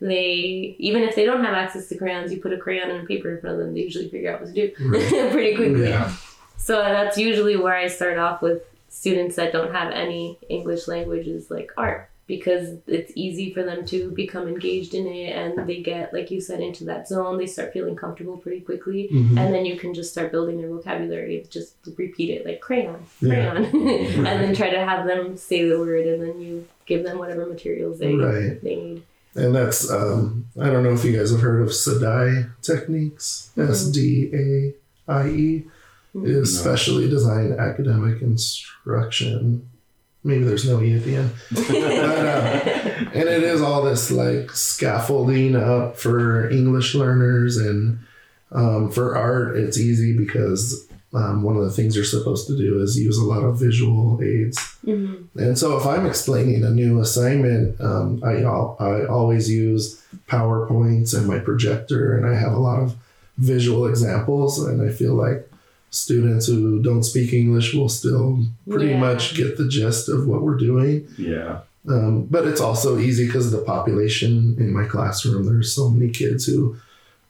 [0.00, 3.06] they even if they don't have access to crayons you put a crayon and a
[3.06, 5.32] paper in front of them they usually figure out what to do Right.
[5.32, 6.12] pretty quickly Yeah.
[6.56, 11.50] so that's usually where I start off with students that don't have any English languages
[11.50, 16.12] like art because it's easy for them to become engaged in it and they get
[16.12, 19.38] like you said into that zone they start feeling comfortable pretty quickly Mhm.
[19.38, 23.52] and then you can just start building their vocabulary just repeat it like crayon Yeah.
[23.54, 23.64] crayon
[24.26, 27.46] and then try to have them say the word and then you give them whatever
[27.46, 28.60] materials they, Right.
[28.62, 29.02] they need
[29.36, 33.50] And that's, um, I don't know if you guys have heard of SDAIE techniques.
[33.56, 33.68] Mhm.
[33.70, 34.74] S D A
[35.12, 35.64] I E
[36.14, 36.26] Mhm.
[36.26, 36.60] is No.
[36.62, 39.68] specially designed academic instruction.
[40.26, 41.30] Maybe there's no E at the end.
[41.54, 47.56] But, uh, and it is all this like scaffolding up for English learners.
[47.56, 48.00] And
[48.50, 52.80] um, for art, it's easy because um, one of the things you're supposed to do
[52.82, 54.58] is use a lot of visual aids.
[54.84, 55.26] Mhm.
[55.36, 61.26] And so if I'm explaining a new assignment, um, I, I always use PowerPoints and
[61.26, 62.96] my projector, and I have a lot of
[63.38, 64.58] visual examples.
[64.58, 65.48] And I feel like
[65.90, 69.00] students who don't speak English will still pretty Yeah.
[69.00, 71.06] much get the gist of what we're doing.
[71.18, 71.60] Yeah.
[71.88, 76.44] Um, but it's also easy because the population in my classroom, there's so many kids
[76.46, 76.76] who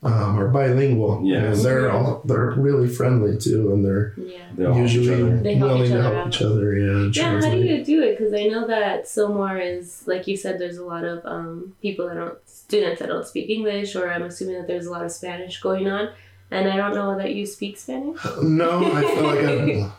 [0.02, 1.22] um, are bilingual.
[1.24, 1.56] Yes.
[1.56, 5.38] And they're all they're really friendly too, and they're yeah They all help each usually.
[5.40, 6.34] They help willing each to other help out.
[6.34, 6.76] each other.
[6.78, 6.90] Yeah.
[6.90, 8.16] and Yeah, how do you do it?
[8.18, 12.06] Because I know that Sylmar is, like you said, there's a lot of um, people
[12.08, 15.10] that don't, students that don't speak English, or I'm assuming that there's a lot of
[15.10, 16.10] Spanish going on.
[16.48, 18.24] And I don't know that you speak Spanish.
[18.40, 19.44] No, I feel like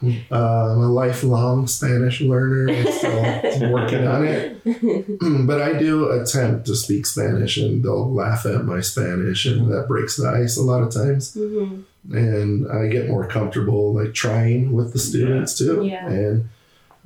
[0.01, 2.71] I'm, uh, I'm a lifelong Spanish learner.
[2.73, 2.91] I'm
[3.53, 4.57] still working on it.
[5.47, 9.87] But I do attempt to speak Spanish, and they'll laugh at my Spanish, and that
[9.87, 11.33] breaks the ice a lot of times.
[11.33, 11.81] hmm
[12.11, 15.83] And I get more comfortable like trying with the students too.
[15.85, 16.07] Yeah.
[16.07, 16.49] And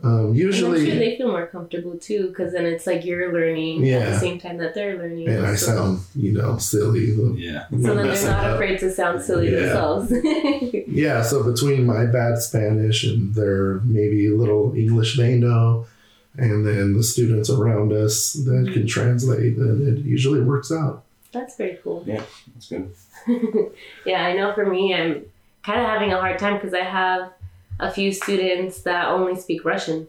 [0.03, 3.85] um, I'm sure usually, they feel more comfortable too, because then it's like you're learning
[3.85, 3.97] yeah.
[3.97, 5.27] at the same time that they're learning.
[5.29, 7.11] and I so, sound you know silly.
[7.37, 7.67] Yeah.
[7.69, 8.55] so then they're not up.
[8.55, 9.59] afraid to sound silly Yeah.
[9.59, 10.11] themselves.
[10.87, 15.85] Yeah, so between my bad Spanish and their maybe little English they know,
[16.37, 21.03] and then the students around us that can translate, then it usually works out.
[21.31, 22.03] That's very cool.
[22.05, 22.93] Yeah, that's good.
[24.05, 25.25] yeah, I know for me, I'm
[25.63, 27.31] kind of having a hard time because I have
[27.81, 30.07] a few students that only speak Russian.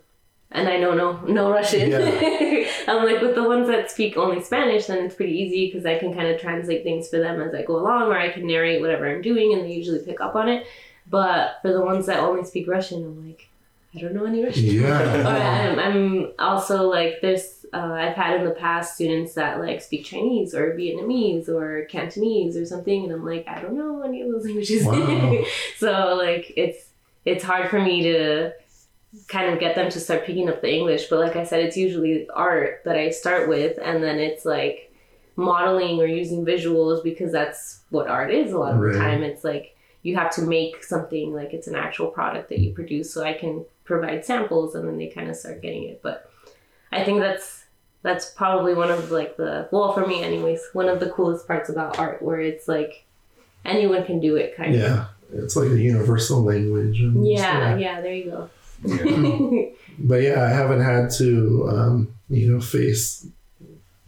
[0.55, 1.95] And I don't know no no Russian.
[2.89, 5.99] I'm like with the ones that speak only Spanish, then it's pretty easy because I
[5.99, 8.83] can kind of translate things for them as I go along, or I can narrate
[8.83, 10.67] whatever I'm doing, and they usually pick up on it.
[11.09, 13.49] But for the ones that only speak Russian, I'm like,
[13.95, 14.69] I don't know any Russian.
[14.69, 15.73] Or Yeah.
[15.73, 20.05] I'm, I'm also like there's uh, I've had in the past students that like speak
[20.05, 24.31] Chinese or Vietnamese or Cantonese or something, and I'm like I don't know any of
[24.31, 24.85] those languages.
[24.85, 25.45] Wow.
[25.79, 26.92] so like it's
[27.25, 28.53] it's hard for me to
[29.29, 31.09] kind of get them to start picking up the English.
[31.09, 34.93] But like I said, it's usually art that I start with, and then it's like
[35.37, 38.93] modeling or using visuals because that's what art is a lot of Right.
[38.93, 39.23] the time.
[39.23, 43.13] It's like you have to make something like it's an actual product that you produce.
[43.13, 46.01] So I can provide samples, and then they kind of start getting it.
[46.03, 46.31] But
[46.91, 47.65] I think that's
[48.03, 51.69] that's probably one of like the well for me anyways one of the coolest parts
[51.71, 53.05] about art where it's like
[53.65, 57.01] anyone can do it kind of Yeah, it's like a universal language.
[57.01, 58.51] and yeah yeah there you go
[58.85, 59.69] Yeah.
[59.99, 63.27] But yeah, I haven't had to, um, you know, face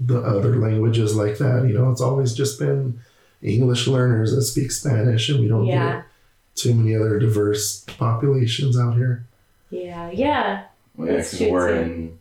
[0.00, 1.66] the other languages like that.
[1.68, 2.98] You know, it's always just been
[3.42, 6.04] English learners that speak Spanish, and we don't yeah get
[6.56, 9.26] too many other diverse populations out here.
[9.70, 10.64] yeah yeah
[10.96, 11.80] Well, yeah, because we're too.
[11.82, 12.18] in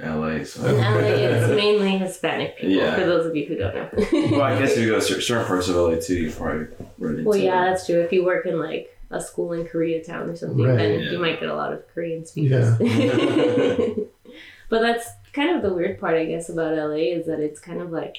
[0.00, 0.64] LA, so.
[0.66, 2.94] in LA it's mainly Hispanic people Yeah.
[2.96, 3.88] for those of you who don't know
[4.32, 6.66] well, I guess if you go to certain parts of LA too, you probably
[6.98, 10.32] run into well yeah that's true if you work in like a school in Koreatown
[10.32, 10.76] or something Right.
[10.76, 11.10] then Yeah.
[11.12, 13.86] you might get a lot of Korean speakers Yeah.
[14.68, 17.80] but that's kind of the weird part I guess about LA is that it's kind
[17.80, 18.16] of like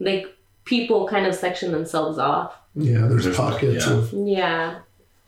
[0.00, 0.26] like
[0.64, 3.92] people kind of section themselves off Yeah, there's, There's- pockets yeah.
[3.94, 4.78] of Yeah.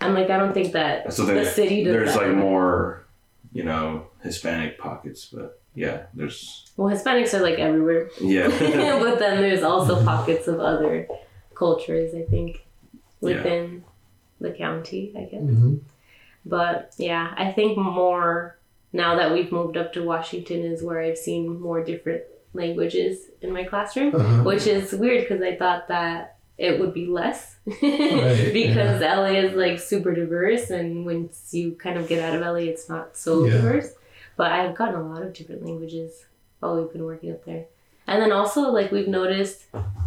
[0.03, 2.29] I'm like, I don't think that So the city does there's that.
[2.29, 3.05] like more,
[3.53, 6.39] you know, Hispanic pockets, but yeah, there's
[6.77, 8.03] Well, Hispanics are like everywhere.
[8.21, 8.49] yeah,
[9.05, 10.93] but then there's also pockets of other
[11.63, 12.51] cultures, I think,
[13.21, 13.85] within
[14.45, 15.43] the county, I guess.
[15.43, 15.81] Mhm.
[16.55, 18.57] But yeah, I think more
[18.93, 22.23] now that we've moved up to Washington is where I've seen more different
[22.55, 24.43] languages in my classroom, Uh-huh.
[24.51, 29.55] which is weird because I thought that it would be less Right, because LA is
[29.65, 33.45] like super diverse and once you kind of get out of LA it's not so
[33.45, 33.53] Yeah.
[33.57, 33.89] diverse.
[34.41, 36.11] But I've gotten a lot of different languages
[36.61, 37.65] while we've been working up there.
[38.07, 39.59] And then also like we've noticed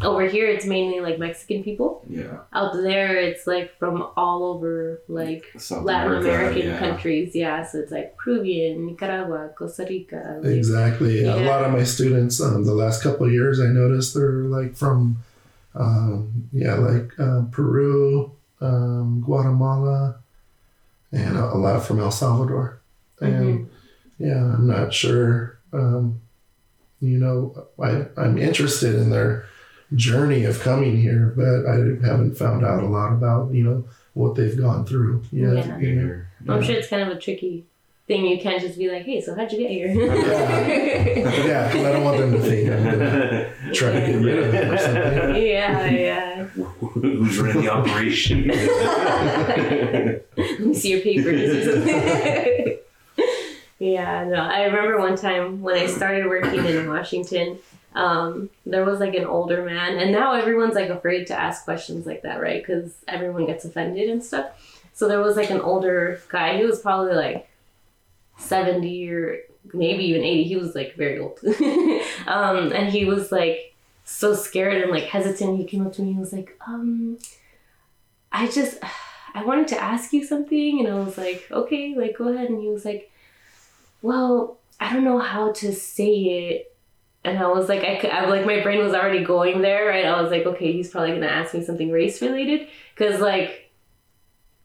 [0.10, 1.89] over here it's mainly like Mexican people.
[2.10, 2.38] yeah.
[2.52, 4.74] Out there it's like from all over
[5.08, 6.80] like South Latin America, American yeah.
[6.80, 7.30] countries.
[7.36, 10.22] Yeah, so it's like Peruvian, Nicaragua, Costa Rica.
[10.41, 11.15] like- Exactly.
[11.26, 14.72] A lot of my students, um, the last couple of years, I noticed they're like
[14.84, 15.00] from,
[15.76, 20.15] um, yeah, like uh, Peru, um, Guatemala,
[21.12, 22.65] and a, a lot from El Salvador.
[23.22, 23.67] And Mhm.
[24.24, 25.60] Yeah, I'm not sure.
[25.74, 26.22] Um,
[27.02, 29.46] you know, I, I'm interested in their
[29.96, 31.74] journey of coming here, but I
[32.08, 33.84] haven't found out a lot about, you know,
[34.14, 35.66] what they've gone through yet.
[35.66, 35.78] Yeah.
[35.80, 36.02] you know.
[36.02, 36.32] Here.
[36.48, 37.66] I'm sure it's kind of a tricky
[38.08, 38.26] thing.
[38.26, 42.04] You can't just be like, "Hey, so how'd you get here?" Yeah, because I don't
[42.04, 45.36] want them to think I'm going to try to get rid of them or something.
[45.44, 46.44] yeah, yeah.
[46.46, 48.48] Who's running the operation?
[50.38, 52.78] Let me see your papers or something.
[53.80, 54.36] Yeah, no.
[54.36, 57.60] I remember one time when I started working in Washington,
[57.96, 62.06] um, there was like an older man, and now everyone's like afraid to ask questions
[62.06, 62.62] like that, right?
[62.62, 64.48] Because everyone gets offended and stuff.
[64.94, 66.58] So there was like an older guy.
[66.58, 67.50] He was probably like
[68.38, 69.38] 70 or
[69.74, 70.44] maybe even 80.
[70.44, 71.40] He was like very old.
[72.28, 75.58] um, and he was like so scared and like hesitant.
[75.58, 77.18] He came up to me and was like, um,
[78.32, 78.78] I just,
[79.36, 80.80] I wanted to ask you something.
[80.80, 82.50] And I was like, okay, like go ahead.
[82.50, 83.12] And he was like,
[84.04, 86.76] well, I don't know how to say it.
[87.24, 90.06] And I was like, I, could, I like my brain was already going there, right?
[90.06, 93.72] I was like, okay, he's probably gonna ask me something race related, because like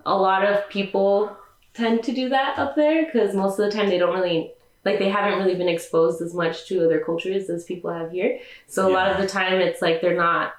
[0.05, 1.37] a lot of people
[1.72, 4.53] tend to do that up there, because most of the time they don't really
[4.85, 8.40] like they haven't really been exposed as much to other cultures as people have here.
[8.66, 10.55] So a lot of the time, it's like they're not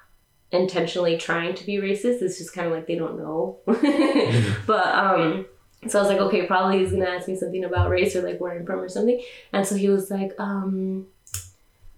[0.52, 2.22] intentionally trying to be racist.
[2.22, 3.58] It's just kind of like they don't know.
[4.66, 5.46] but um,
[5.88, 8.40] so I was like, okay, probably he's gonna ask me something about race or like
[8.40, 9.22] where I'm from or something.
[9.52, 11.06] And so he was like, um,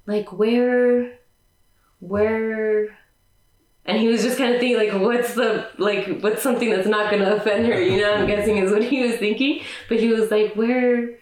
[0.07, 1.19] like where,
[2.01, 2.97] where.
[3.85, 7.11] And he was just kind of thinking, like, what's the, like, what's something that's not
[7.23, 9.63] to offend her, you know, I'm guessing is what he was thinking.
[9.89, 11.19] But he was like, where,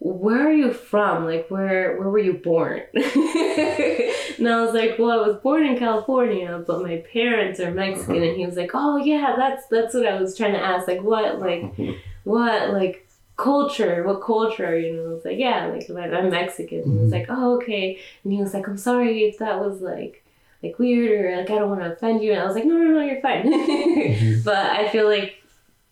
[0.00, 1.24] where are you from?
[1.24, 2.82] Like, where, where were you born?
[2.94, 8.22] and I was like, well, I was born in California, but my parents are Mexican.
[8.22, 10.86] And he was like, oh, yeah, that's, that's what I was trying to ask.
[10.86, 11.74] Like, what, like,
[12.24, 14.04] what, like, culture?
[14.04, 15.00] What culture you?
[15.00, 16.82] And I was like, yeah, like, I'm Mexican.
[16.82, 17.18] And he was mm-hmm.
[17.18, 17.98] like, oh, okay.
[18.22, 20.24] And he was like, I'm sorry if that was, like,
[20.62, 22.32] like weird or like I don't want to offend you.
[22.32, 23.46] And I was like, no, no, no, you're fine.
[24.08, 24.42] Mm-hmm.
[24.42, 25.36] but I feel like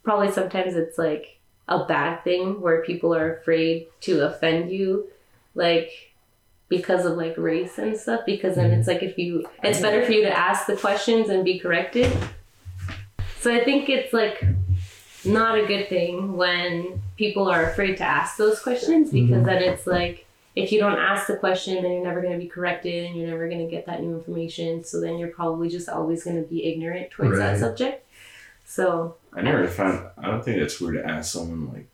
[0.03, 1.36] probably sometimes it's like
[1.68, 5.09] a bad thing where people are afraid to offend you,
[5.55, 5.90] like
[6.68, 8.20] because of like race and stuff.
[8.26, 8.98] Because then it's mm-hmm.
[8.98, 12.12] like if you, it's better for you to ask the questions and be corrected.
[13.40, 14.44] So I think it's like
[15.24, 19.44] not a good thing when people are afraid to ask those questions because mm-hmm.
[19.44, 20.26] then it's like
[20.57, 23.29] if you don't ask the question, then you're never going to be corrected and you're
[23.29, 24.83] never going to get that new information.
[24.85, 28.07] So then you're probably just always going to be ignorant towards that subject.
[28.64, 30.09] So I never found.
[30.16, 31.88] I don't think it's weird to ask someone like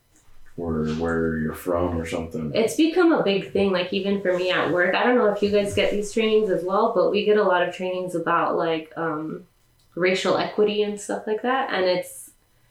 [0.55, 2.53] where where you're from or something.
[2.55, 4.95] it's become a big thing, like even for me at work.
[4.95, 7.43] I don't know if you guys get these trainings as well, but we get a
[7.43, 9.45] lot of trainings about like um,
[9.95, 11.73] racial equity and stuff like that.
[11.73, 12.31] And it's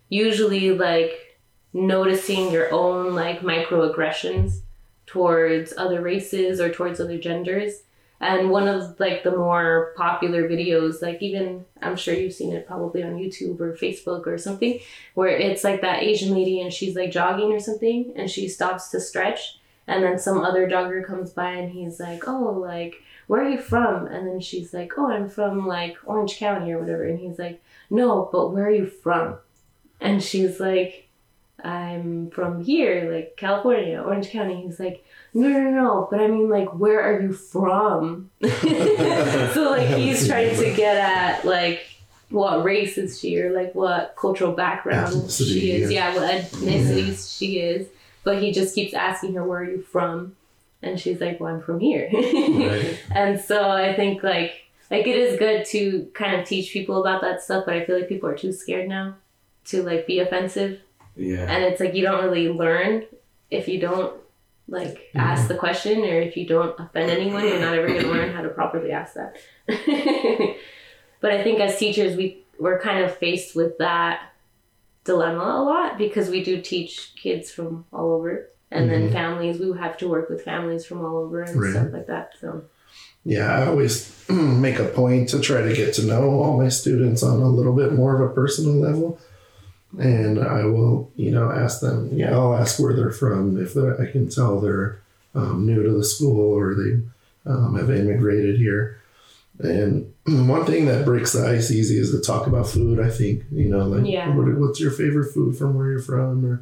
[0.10, 1.38] usually like
[1.74, 4.62] noticing your own like microaggressions
[5.06, 7.82] towards other races or towards other genders.
[8.22, 12.68] And one of like the more popular videos, like even I'm sure you've seen it
[12.68, 14.80] probably on YouTube or Facebook or something,
[15.16, 18.90] where it's like that Asian lady and she's like jogging or something and she stops
[18.90, 19.58] to stretch
[19.88, 23.60] and then some other jogger comes by and he's like, Oh, like, where are you
[23.60, 24.06] from?
[24.06, 27.06] And then she's like, Oh, I'm from like Orange County or whatever.
[27.06, 29.38] And he's like, No, but where are you from?
[30.00, 31.10] And she's like,
[31.64, 34.64] I'm from here, like California, Orange County.
[34.64, 38.30] He's like, no, no, no, but I mean, like, where are you from?
[38.42, 41.82] so, like, he's trying to get at, like,
[42.30, 45.92] what race is she or, like, what cultural background Ethnicity, she is.
[45.92, 46.14] yeah.
[46.14, 47.88] Yeah, what ethnicities she is.
[48.24, 50.36] But he just keeps asking her, where are you from?
[50.84, 52.10] And she's like, well, I'm from here.
[52.14, 53.00] Right.
[53.16, 54.54] and so I think, like,
[54.90, 57.98] like it is good to kind of teach people about that stuff, but I feel
[57.98, 59.16] like people are too scared now
[59.66, 60.80] to like be offensive
[61.16, 61.42] Yeah.
[61.44, 63.06] and it's like you don't really learn
[63.52, 64.14] if you don't
[64.72, 68.08] like ask the question or if you don't offend anyone you're not ever going to
[68.08, 69.36] learn how to properly ask that
[71.22, 74.34] but i think as teachers we we're kind of faced with that
[75.04, 79.14] dilemma a lot because we do teach kids from all over and then mm-hmm.
[79.14, 81.72] families we have to work with families from all over and Right.
[81.72, 82.64] stuff like that so
[83.24, 87.22] Yeah, I always make a point to try to get to know all my students
[87.24, 89.20] on a little bit more of a personal level.
[90.00, 93.62] And I will, you know, ask them, yeah, I'll ask where they're from.
[93.62, 95.02] If they're, I can tell they're
[95.36, 97.00] um, new to the school or they
[97.46, 99.02] um, have immigrated here.
[99.60, 103.00] And one thing that breaks the ice easy is to talk about food.
[103.00, 104.34] I think, you know, like, Yeah.
[104.34, 106.46] what, what's your favorite food from where you're from?
[106.46, 106.62] Or,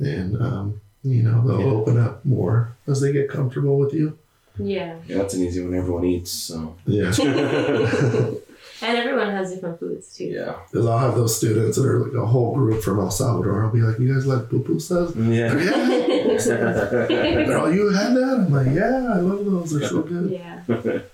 [0.00, 1.66] and, um, you know, they'll Yeah.
[1.72, 4.18] open up more as they get comfortable with you.
[4.58, 6.74] yeah Yeah, that's an easy one everyone eats, so.
[6.86, 7.12] Yeah.
[8.80, 10.56] and everyone has different foods too yeah.
[10.70, 13.64] Because I'll have those students that are like a whole group from El Salvador.
[13.64, 15.54] I'll be like, "You guys like pupusas?" Yeah.
[15.54, 17.44] Yeah.
[17.46, 18.46] They're all, you had that?
[18.46, 19.72] I'm like, "Yeah, I love those.
[19.72, 20.62] They're so good." yeah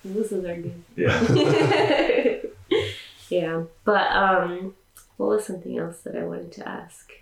[0.05, 2.37] Mousses are good yeah.
[3.31, 4.75] yeah, but um,
[5.17, 7.13] what was something else that I wanted to ask?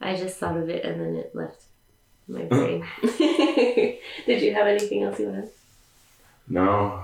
[0.00, 1.64] I just thought of it and then it left
[2.28, 2.84] my brain.
[3.02, 5.50] Did you have anything else you want to?
[6.48, 7.02] No,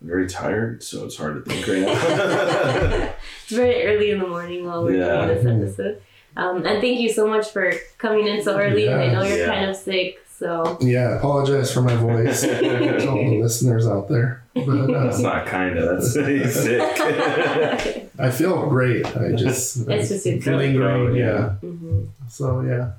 [0.00, 3.12] I'm very tired, so it's hard to think right now.
[3.44, 5.26] It's very early in the morning while we're Yeah.
[5.26, 6.02] doing this episode.
[6.36, 8.92] Um, and thank you so much for coming in so early.
[8.92, 9.46] I know you're Yeah.
[9.46, 14.42] kind of sick, so Yeah, apologize for my voice to all the listeners out there,
[14.54, 15.88] but that's uh, not kind of.
[16.00, 16.82] That's sick.
[18.18, 19.06] I feel great.
[19.16, 20.58] I just It's just your throat.
[20.58, 21.16] lingering.
[21.16, 21.50] Yeah.
[21.60, 22.92] hmm So yeah,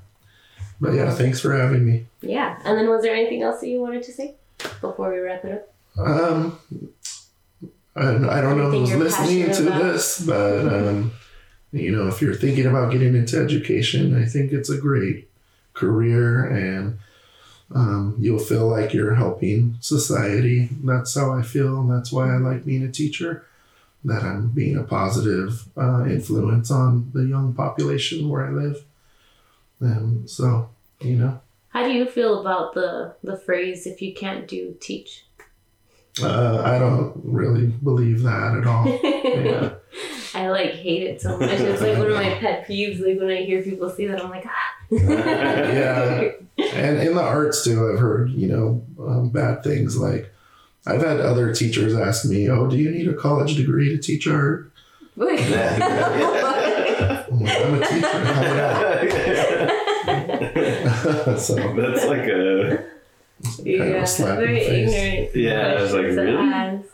[0.80, 2.06] but yeah, thanks for having me.
[2.22, 2.58] yeah.
[2.64, 4.34] And then was there anything else that you wanted to say
[4.80, 5.72] before we wrap it up?
[5.98, 6.58] Um,
[7.96, 9.82] I, I don't know who's listening to about?
[9.82, 11.12] this, but um,
[11.72, 15.28] you know, if you're thinking about getting into education, I think it's a great
[15.74, 16.98] career, and
[17.74, 20.68] um, you'll feel like you're helping society.
[20.84, 23.44] That's how I feel, and that's why I like being a teacher.
[24.04, 28.84] That I'm being a positive uh, influence on the young population where I live,
[29.80, 34.46] and so you know, How do you feel about the the phrase "if you can't
[34.46, 35.24] do, teach"?
[36.22, 38.86] Uh, I don't really believe that at all.
[38.86, 39.74] Yeah.
[40.34, 41.50] I like hate it so much.
[41.50, 43.00] It's like one of my pet peeves.
[43.00, 44.74] Like when I hear people say that, I'm like, ah.
[44.90, 46.30] Yeah.
[46.56, 50.32] and in the arts too i've heard you know um, bad things like
[50.86, 54.26] i've had other teachers ask me oh do you need a college degree to teach
[54.26, 54.72] art
[55.20, 55.40] I'm, like,
[57.60, 58.18] I'm a teacher
[61.38, 62.84] so That's like a
[63.42, 65.36] kind yeah, of a slap in the very face ignorant.
[65.36, 66.36] Yeah, I was like, really?
[66.36, 66.88] ask.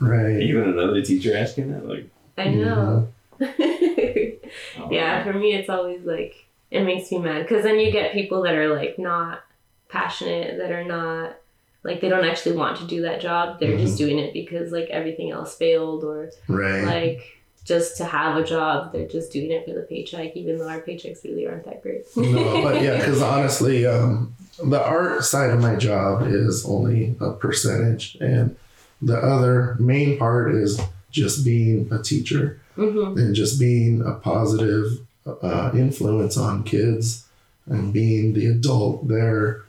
[0.00, 1.86] right even another teacher asking that.
[1.86, 3.08] Like, I know.
[3.40, 8.12] oh, yeah, for me, it's always like it makes me mad because then you get
[8.12, 9.42] people that are like not
[9.88, 11.36] passionate, that are not
[11.82, 13.58] like they don't actually want to do that job.
[13.58, 18.36] They're just doing it because like everything else failed or right like just to have
[18.36, 18.92] a job.
[18.92, 22.04] They're just doing it for the paycheck, even though our paychecks really aren't that great.
[22.16, 27.32] no but yeah because honestly um, the art side of my job is only a
[27.32, 28.56] percentage and
[29.02, 34.86] the other main part is just being a teacher hmm and just being a positive
[35.42, 37.26] uh, influence on kids
[37.66, 39.62] and being the adult there.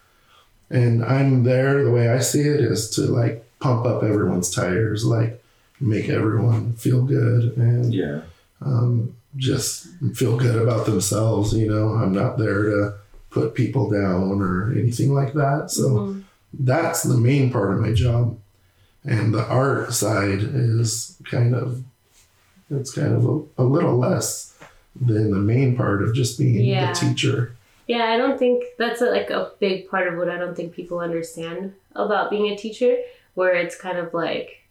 [0.70, 5.04] And I'm there, the way I see it is to like pump up everyone's tires,
[5.06, 5.44] like
[5.80, 8.22] make everyone feel good and Yeah.
[8.62, 11.54] um, just feel good about themselves.
[11.54, 12.94] You know, I'm not there to
[13.32, 15.72] put people down or anything like that.
[15.72, 16.24] So Mhm.
[16.54, 18.38] that's the main part of my job
[19.06, 21.84] and the art side is kind of
[22.70, 24.54] it's kind of a, a little less
[24.96, 26.94] than the main part of just being Yeah.
[26.94, 27.54] the teacher
[27.88, 30.72] Yeah, I don't think that's a, like a big part of what I don't think
[30.74, 32.96] people understand about being a teacher,
[33.34, 34.62] where it's kind of like,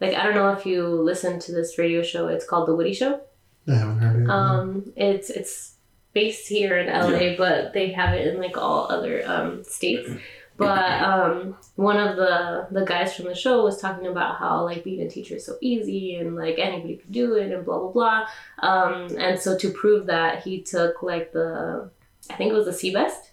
[0.00, 2.28] like I don't know if you listen to this radio show.
[2.28, 3.20] It's called The Woody Show.
[3.68, 4.30] I haven't heard it.
[4.30, 5.72] Um, it's it's
[6.12, 10.10] based here in LA, but they have it in like all other um, states.
[10.56, 14.84] But um, one of the the guys from the show was talking about how like
[14.84, 17.92] being a teacher is so easy and like anybody could do it and blah blah
[17.92, 18.26] blah.
[18.58, 21.90] Um, and so to prove that, he took like the
[22.28, 23.30] I think it was the CBEST.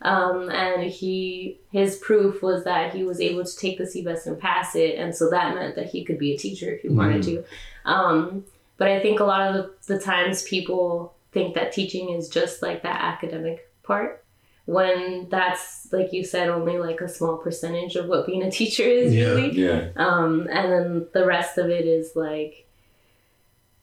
[0.00, 4.38] Um, and he his proof was that he was able to take the CBEST and
[4.38, 7.22] pass it, and so that meant that he could be a teacher if he wanted
[7.24, 7.44] to.
[7.84, 8.44] Um,
[8.78, 12.62] but I think a lot of the, the times people think that teaching is just
[12.62, 14.24] like that academic part
[14.66, 18.84] when that's like you said only like a small percentage of what being a teacher
[18.84, 19.24] is Yeah.
[19.30, 19.88] really Yeah.
[19.96, 22.66] um, and then the rest of it is like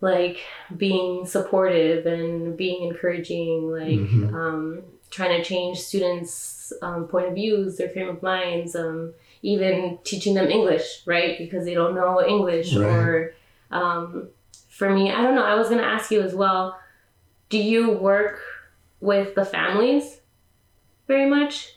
[0.01, 0.37] like
[0.77, 4.33] being supportive and being encouraging like Mhm.
[4.33, 9.97] um, trying to change students um, point of views their frame of minds um, even
[10.03, 12.85] teaching them english right because they don't know english Right.
[12.85, 13.33] or
[13.71, 14.29] um,
[14.69, 16.77] for me i don't know i was going to ask you as well
[17.49, 18.41] do you work
[19.01, 20.17] with the families
[21.07, 21.73] very much?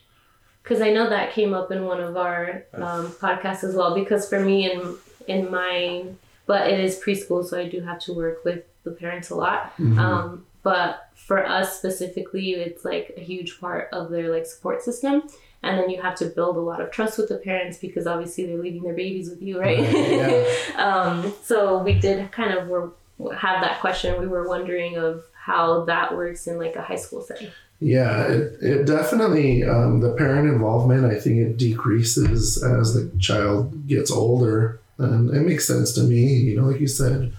[0.62, 4.29] Because i know that came up in one of our um, podcasts as well because
[4.29, 4.97] for me in
[5.27, 6.05] in my
[6.47, 9.73] but it is preschool so i do have to work with the parents a lot.
[9.79, 9.99] Mhm.
[9.99, 15.23] um, but for us specifically it's like a huge part of their like support system.
[15.64, 18.47] And then you have to build a lot of trust with the parents because obviously
[18.47, 19.79] they're leaving their babies with you right?
[19.79, 22.91] Right, um, so we did kind of were
[23.37, 24.20] have that question.
[24.20, 28.62] We were wondering of how that works in like a high school setting Yeah, it,
[28.62, 34.78] it definitely, um, the parent involvement, I think it decreases as the child gets older.
[34.99, 37.32] And it makes sense to me, you know, like you said,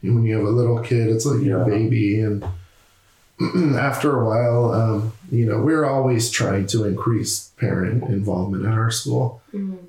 [0.00, 2.20] when you have a little kid, it's like your baby.
[2.20, 2.44] And
[3.76, 8.92] after a while, um, you know, we're always trying to increase parent involvement at our
[8.92, 9.42] school.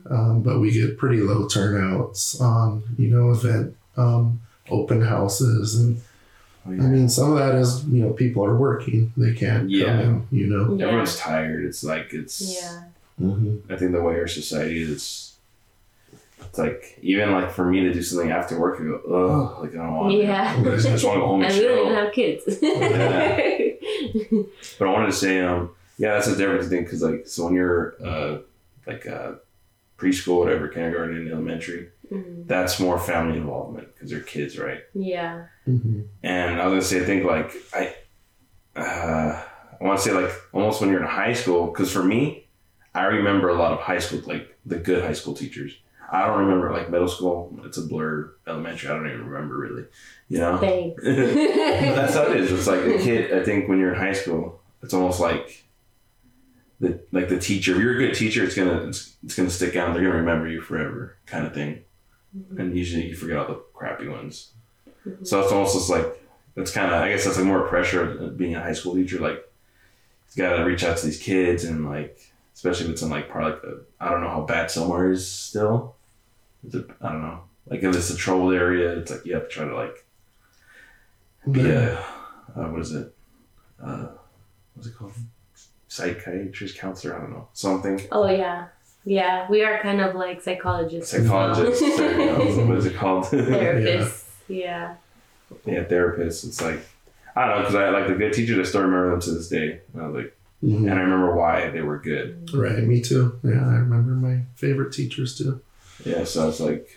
[0.10, 4.42] Um, but we get pretty low turnouts on, you know, event um,
[4.72, 5.80] open houses.
[5.80, 6.02] And
[6.68, 9.86] Oh, I mean, some of that is, you know, people are working, they can't Yeah.
[9.86, 10.76] come in, you know.
[10.76, 11.66] yeah Everyone's tired.
[11.66, 12.62] It's like it's.
[12.62, 12.84] yeah
[13.18, 15.36] hmm I think the way our society is, it's,
[16.42, 19.72] it's like even like for me to do something after work, I go, oh, like
[19.74, 20.14] I don't want.
[20.16, 20.56] Yeah.
[20.58, 22.44] I just, I just want to go home and and we don't even have kids
[24.80, 27.54] But I wanted to say, um, yeah, that's a different thing because like so when
[27.56, 28.38] you're uh
[28.88, 29.34] like uh
[29.98, 32.46] preschool, whatever, kindergarten, elementary, Mhm.
[32.48, 34.82] that's more family involvement because they're kids, right?
[34.94, 37.96] yeah hmm And I was gonna say, I think like I,
[38.76, 39.42] uh,
[39.80, 42.48] I want to say like almost when you're in high school, because for me,
[42.94, 45.74] I remember a lot of high school, like the good high school teachers.
[46.12, 48.34] I don't remember like middle school; it's a blur.
[48.46, 49.86] Elementary, I don't even remember really.
[50.28, 51.16] You know, thanks but
[51.96, 52.52] that's how it is.
[52.52, 53.34] It's like a kid.
[53.34, 55.64] I think when you're in high school, it's almost like
[56.82, 57.74] the like the teacher.
[57.76, 59.94] If you're a good teacher, it's gonna it's, it's gonna stick out.
[59.94, 61.80] They're gonna remember you forever, kind of thing.
[62.58, 64.52] And usually you forget all the crappy ones.
[65.24, 66.06] So it's almost just like
[66.56, 69.20] it's kind of I guess that's like more pressure of being a high school teacher.
[69.20, 69.44] Like
[70.34, 72.20] you got to reach out to these kids and like
[72.54, 75.30] especially if it's in like probably like the, I don't know how bad Sylmar is
[75.30, 75.96] still.
[76.66, 77.42] Is it, I don't know.
[77.68, 80.06] Like if it's a troubled area, it's like you have to try to like
[81.50, 83.14] be a uh, what is it?
[83.84, 84.08] Uh,
[84.76, 85.14] what's it called?
[85.88, 87.16] Psychiatrist, counselor.
[87.16, 88.00] I don't know something.
[88.12, 88.68] oh yeah
[89.06, 91.82] yeah we are kind of like psychologists Psychologists.
[91.82, 91.92] well.
[91.98, 91.98] Psychologist.
[91.98, 92.66] there you go.
[92.68, 93.24] what is it called?
[93.26, 94.96] therapists yeah
[95.66, 96.46] yeah, therapist.
[96.46, 96.80] It's like
[97.36, 98.58] I don't know because I like the good teachers.
[98.58, 99.82] I still remember them to this day.
[100.00, 100.90] I was like, Mhm.
[100.90, 102.50] and I remember why they were good.
[102.54, 103.38] Right, me too.
[103.44, 105.60] Yeah, I remember my favorite teachers too.
[106.06, 106.88] Yeah, so it's like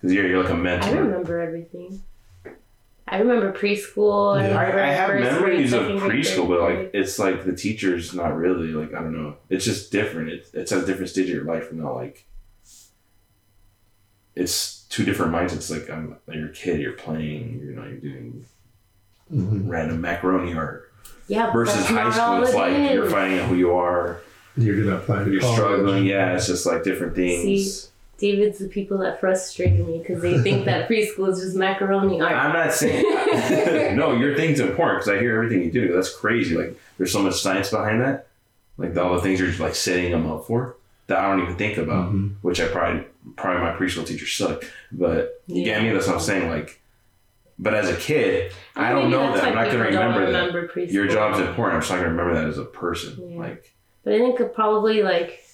[0.00, 0.88] because you're you're like a mentor.
[0.90, 2.02] I remember everything.
[3.10, 4.36] I remember preschool.
[4.38, 4.60] I, Yeah.
[4.60, 8.68] remember I have first memories of preschool, but like it's like the teachers not really
[8.68, 9.36] like I don't know.
[9.50, 10.28] It's just different.
[10.30, 11.72] It's it's at a different stage of your life.
[11.72, 12.26] Not like
[14.34, 15.70] it's two different mindsets.
[15.70, 18.44] Like I'm like you're a kid, you're playing, you know, you're doing
[19.28, 20.92] hmm random macaroni art.
[21.26, 24.20] yeah, Versus high school, it's it like you're finding out who you are.
[24.56, 25.56] You're gonna apply to You're college.
[25.56, 26.06] struggling.
[26.06, 27.42] Yeah, it's just like different things.
[27.82, 27.88] See?
[28.18, 32.32] David's the people that frustrate me because they think that preschool is just macaroni art.
[32.32, 33.04] I'm not saying
[33.96, 34.12] no.
[34.12, 35.92] Your thing's important because I hear everything you do.
[35.92, 36.56] That's crazy.
[36.56, 38.26] Like there's so much science behind that.
[38.76, 40.74] Like all the things you're just like setting them up for
[41.06, 42.12] that I don't even think about.
[42.12, 42.34] Mhm.
[42.42, 43.04] Which I probably
[43.36, 44.64] probably my preschool teacher sucked.
[44.90, 45.90] But you get me.
[45.90, 46.48] That's what I'm saying.
[46.50, 46.80] Like,
[47.58, 49.44] but as a kid, I don't know that.
[49.44, 50.74] I'm not gonna people don't remember that.
[50.74, 50.92] preschool.
[50.92, 51.76] Your job's important.
[51.76, 53.32] I'm just not gonna remember that as a person.
[53.32, 53.38] Yeah.
[53.38, 55.44] Like But I think it probably like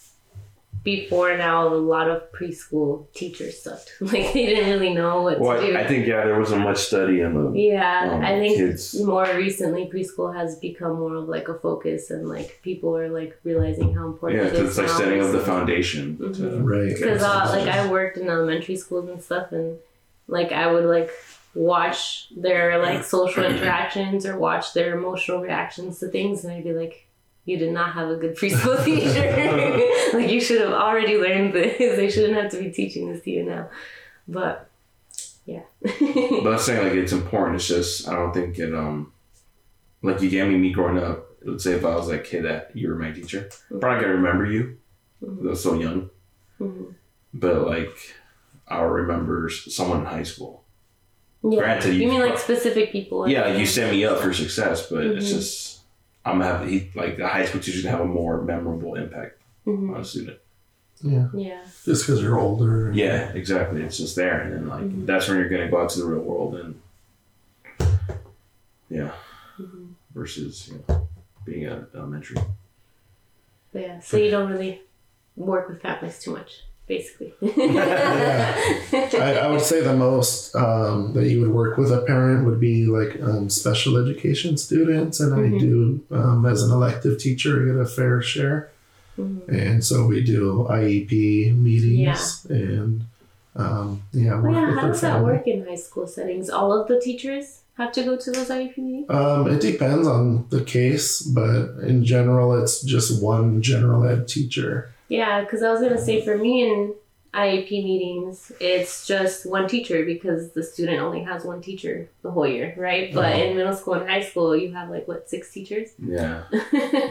[0.85, 3.91] before now, a lot of preschool teachers sucked.
[4.01, 5.77] Like they didn't really know what Well, to do.
[5.77, 9.01] I think yeah, there wasn't much study in the yeah, um, I think kids.
[9.03, 13.33] more recently preschool has become more of like a focus, and like people are like
[13.45, 14.69] realizing how important Yeah, it 'cause is.
[14.69, 16.19] it's like setting up the foundation.
[16.19, 16.65] To, Mhm.
[16.65, 16.89] Right.
[16.95, 19.79] Because uh, like I worked in elementary schools and stuff, and
[20.29, 21.11] like I would like
[21.55, 26.73] watch their like social interactions or watch their emotional reactions to things, and I'd be
[26.73, 27.07] like,
[27.45, 30.13] "You did not have a good preschool teacher.
[30.19, 31.79] like you should have already learned this.
[31.97, 33.69] They shouldn't have to be teaching this to you now."
[34.29, 34.71] But
[35.47, 37.57] yeah, But I'm saying like it's important.
[37.57, 39.13] It's just I don't think it um
[40.03, 41.27] like you gave me me growing up.
[41.43, 44.15] Let's say if I was like, "Hey, that you were my teacher," I'm probably gonna
[44.17, 44.79] remember you.
[45.23, 46.11] I was so young,
[46.61, 46.95] Mhm.
[47.35, 47.97] but like
[48.69, 50.65] I'll remember someone in high school.
[51.43, 51.59] yeah.
[51.61, 53.29] Granted, you you- mean like specific people?
[53.29, 55.35] Yeah, you set me up for success, but it's Mhm.
[55.35, 55.74] just
[56.25, 59.41] I'm gonna have he like the high school teacher's gonna have a more memorable impact
[59.67, 59.95] Mhm.
[59.95, 60.39] on a student.
[61.03, 61.29] Yeah.
[61.35, 61.63] Yeah.
[61.85, 62.91] Just because you're older.
[62.95, 63.83] Yeah, exactly.
[63.83, 65.07] It's just there, and then like Mhm.
[65.07, 66.81] that's when you're gonna go out to the real world and
[68.89, 69.13] yeah,
[69.59, 69.95] Mhm.
[70.15, 71.09] versus you know
[71.45, 72.37] being at elementary.
[73.73, 74.01] But yeah.
[74.01, 74.83] So you don't really
[75.37, 77.33] work with families too much, basically.
[77.43, 82.61] I, I would say the most um, that you would work with a parent would
[82.61, 85.57] be like um, special education students, and Mhm.
[85.57, 88.71] I do um, as an elective teacher get a fair share,
[89.19, 89.49] Mhm.
[89.49, 93.03] and so we do IEP meetings and
[93.57, 95.33] um, yeah, Oh work yeah, how does that family.
[95.33, 96.51] work in high school settings?
[96.51, 99.07] All of the teachers have to go to those IEP meetings?
[99.11, 104.91] Um, it depends on the case, but in general, it's just one general ed teacher.
[105.19, 106.95] Yeah, because I was gonna say for me in
[107.33, 112.47] IEP meetings, it's just one teacher because the student only has one teacher the whole
[112.47, 113.13] year, right?
[113.13, 113.43] But Uh-huh.
[113.45, 115.89] in middle school and high school, you have like what six teachers?
[115.99, 116.45] Yeah,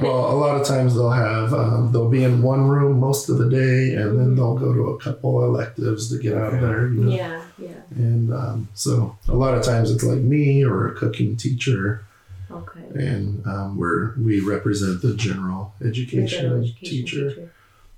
[0.02, 3.38] Well, a lot of times they'll have um, they'll be in one room most of
[3.38, 6.88] the day, and then they'll go to a couple electives to get out of there.
[6.88, 7.12] You know?
[7.16, 7.82] yeah, yeah.
[8.08, 12.04] And um, so a lot of times it's like me or a cooking teacher,
[12.50, 12.88] Okay.
[12.96, 17.50] and um, where we represent the general Your education, general education teacher.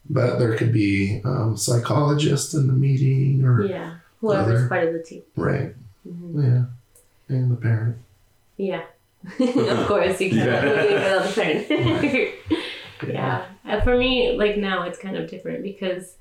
[0.09, 4.93] But there could be um, psychologist in the meeting, or Yeah, whoever's Other- part of
[4.93, 5.23] the team.
[5.35, 6.63] right, hmm yeah,
[7.35, 7.97] and the parent.
[8.57, 8.83] Yeah.
[9.39, 10.81] of course, you can't Yeah.
[10.83, 12.33] leave without the parent.
[13.07, 13.45] yeah.
[13.67, 16.13] Uh, For me, like now, it's kind of different because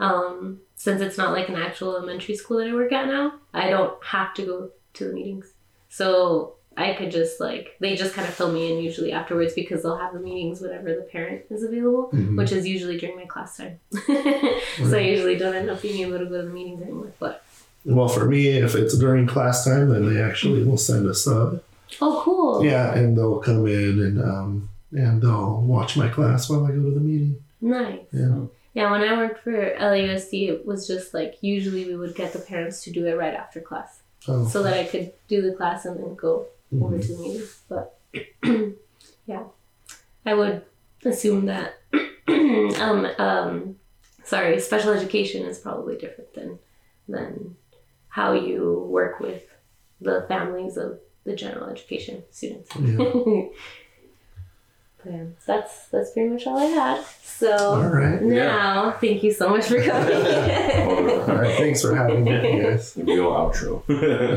[0.00, 3.70] um, since it's not like an actual elementary school that I work at now, I
[3.70, 5.52] don't have to go to the meetings.
[5.88, 9.82] So I could just like they just kind of fill me in usually afterwards because
[9.82, 12.36] they'll have the meetings whenever the parent is available, Mhm.
[12.36, 13.78] which is usually during my class time.
[13.92, 17.12] so I usually don't end up being able to go to the meetings anymore.
[17.18, 17.42] But
[17.84, 21.62] Well, for me, if it's during class time, then they actually will send a sub.
[22.00, 22.64] oh, cool.
[22.64, 26.82] Yeah, and they'll come in and um, and they'll watch my class while I go
[26.84, 27.36] to the meeting.
[27.60, 28.00] Nice.
[28.12, 28.38] Yeah.
[28.74, 32.38] Yeah, when I worked for LAUSD, it was just like usually we would get the
[32.38, 35.84] parents to do it right after class Oh, so that I could do the class
[35.84, 36.46] and then go
[36.80, 37.06] over mhm.
[37.06, 37.42] to me.
[37.68, 37.98] But
[39.26, 39.44] yeah,
[40.24, 40.62] I would
[41.04, 41.74] assume that,
[42.28, 43.76] um, um,
[44.24, 46.58] sorry, special education is probably different than,
[47.08, 47.56] than
[48.08, 49.44] how you work with
[50.00, 52.70] the families of the general education students.
[52.76, 53.42] Yeah.
[55.04, 57.04] But yeah, that's that's pretty much all I had.
[57.24, 58.22] So All right.
[58.22, 60.12] now, thank you so much for coming.
[61.28, 61.56] All right.
[61.56, 62.30] Thanks for having me,
[62.62, 62.96] guys.
[62.96, 63.82] Real outro.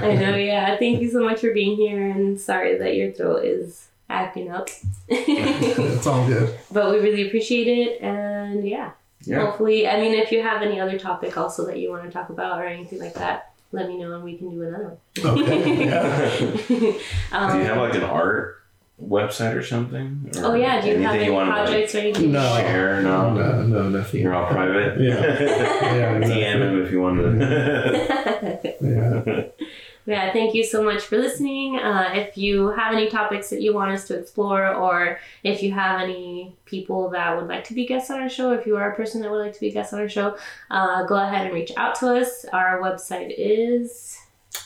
[0.03, 0.75] I know, yeah.
[0.77, 4.69] Thank you so much for being here, and sorry that your throat is acting up.
[5.07, 6.57] it's all good.
[6.71, 8.91] but we really appreciate it, and yeah,
[9.21, 9.45] Yeah.
[9.45, 12.29] hopefully, I mean, if you have any other topic also that you want to talk
[12.29, 15.41] about or anything like that, let me know and we can do another one.
[15.43, 15.85] Okay.
[15.85, 16.93] Yeah.
[17.31, 18.61] um, Do you have like an art
[19.01, 20.31] website or something?
[20.37, 22.31] Or oh yeah, do you have anything any wanna, like, projects or anything?
[22.31, 22.55] No.
[22.57, 23.01] share?
[23.01, 23.33] No.
[23.33, 24.21] No, no, nothing.
[24.21, 24.99] You're all private.
[24.99, 25.13] Yeah.
[25.13, 26.43] Yeah, exactly.
[26.43, 28.75] DM him if you want to.
[28.81, 29.43] Yeah.
[30.07, 31.79] Yeah, thank you so much for listening.
[31.79, 35.71] Uh, if you have any topics that you want us to explore, or if you
[35.71, 38.91] have any people that would like to be guests on our show, if you are
[38.91, 40.37] a person that would like to be guests on our show,
[40.69, 42.45] uh, go ahead and reach out to us.
[42.53, 44.15] Our website is,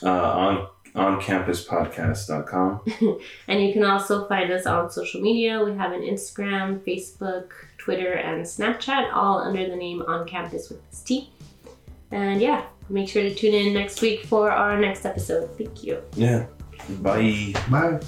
[0.02, 2.82] uh, on oncampuspodcast.com.
[3.48, 5.62] and you can also find us on social media.
[5.64, 10.88] We have an Instagram, Facebook, Twitter, and Snapchat, all under the name On Campus with
[10.90, 11.30] this T.
[12.10, 15.56] And yeah, make sure to tune in next week for our next episode.
[15.56, 16.02] Thank you.
[16.16, 16.46] Yeah.
[17.00, 17.54] Bye.
[17.70, 18.00] Bye.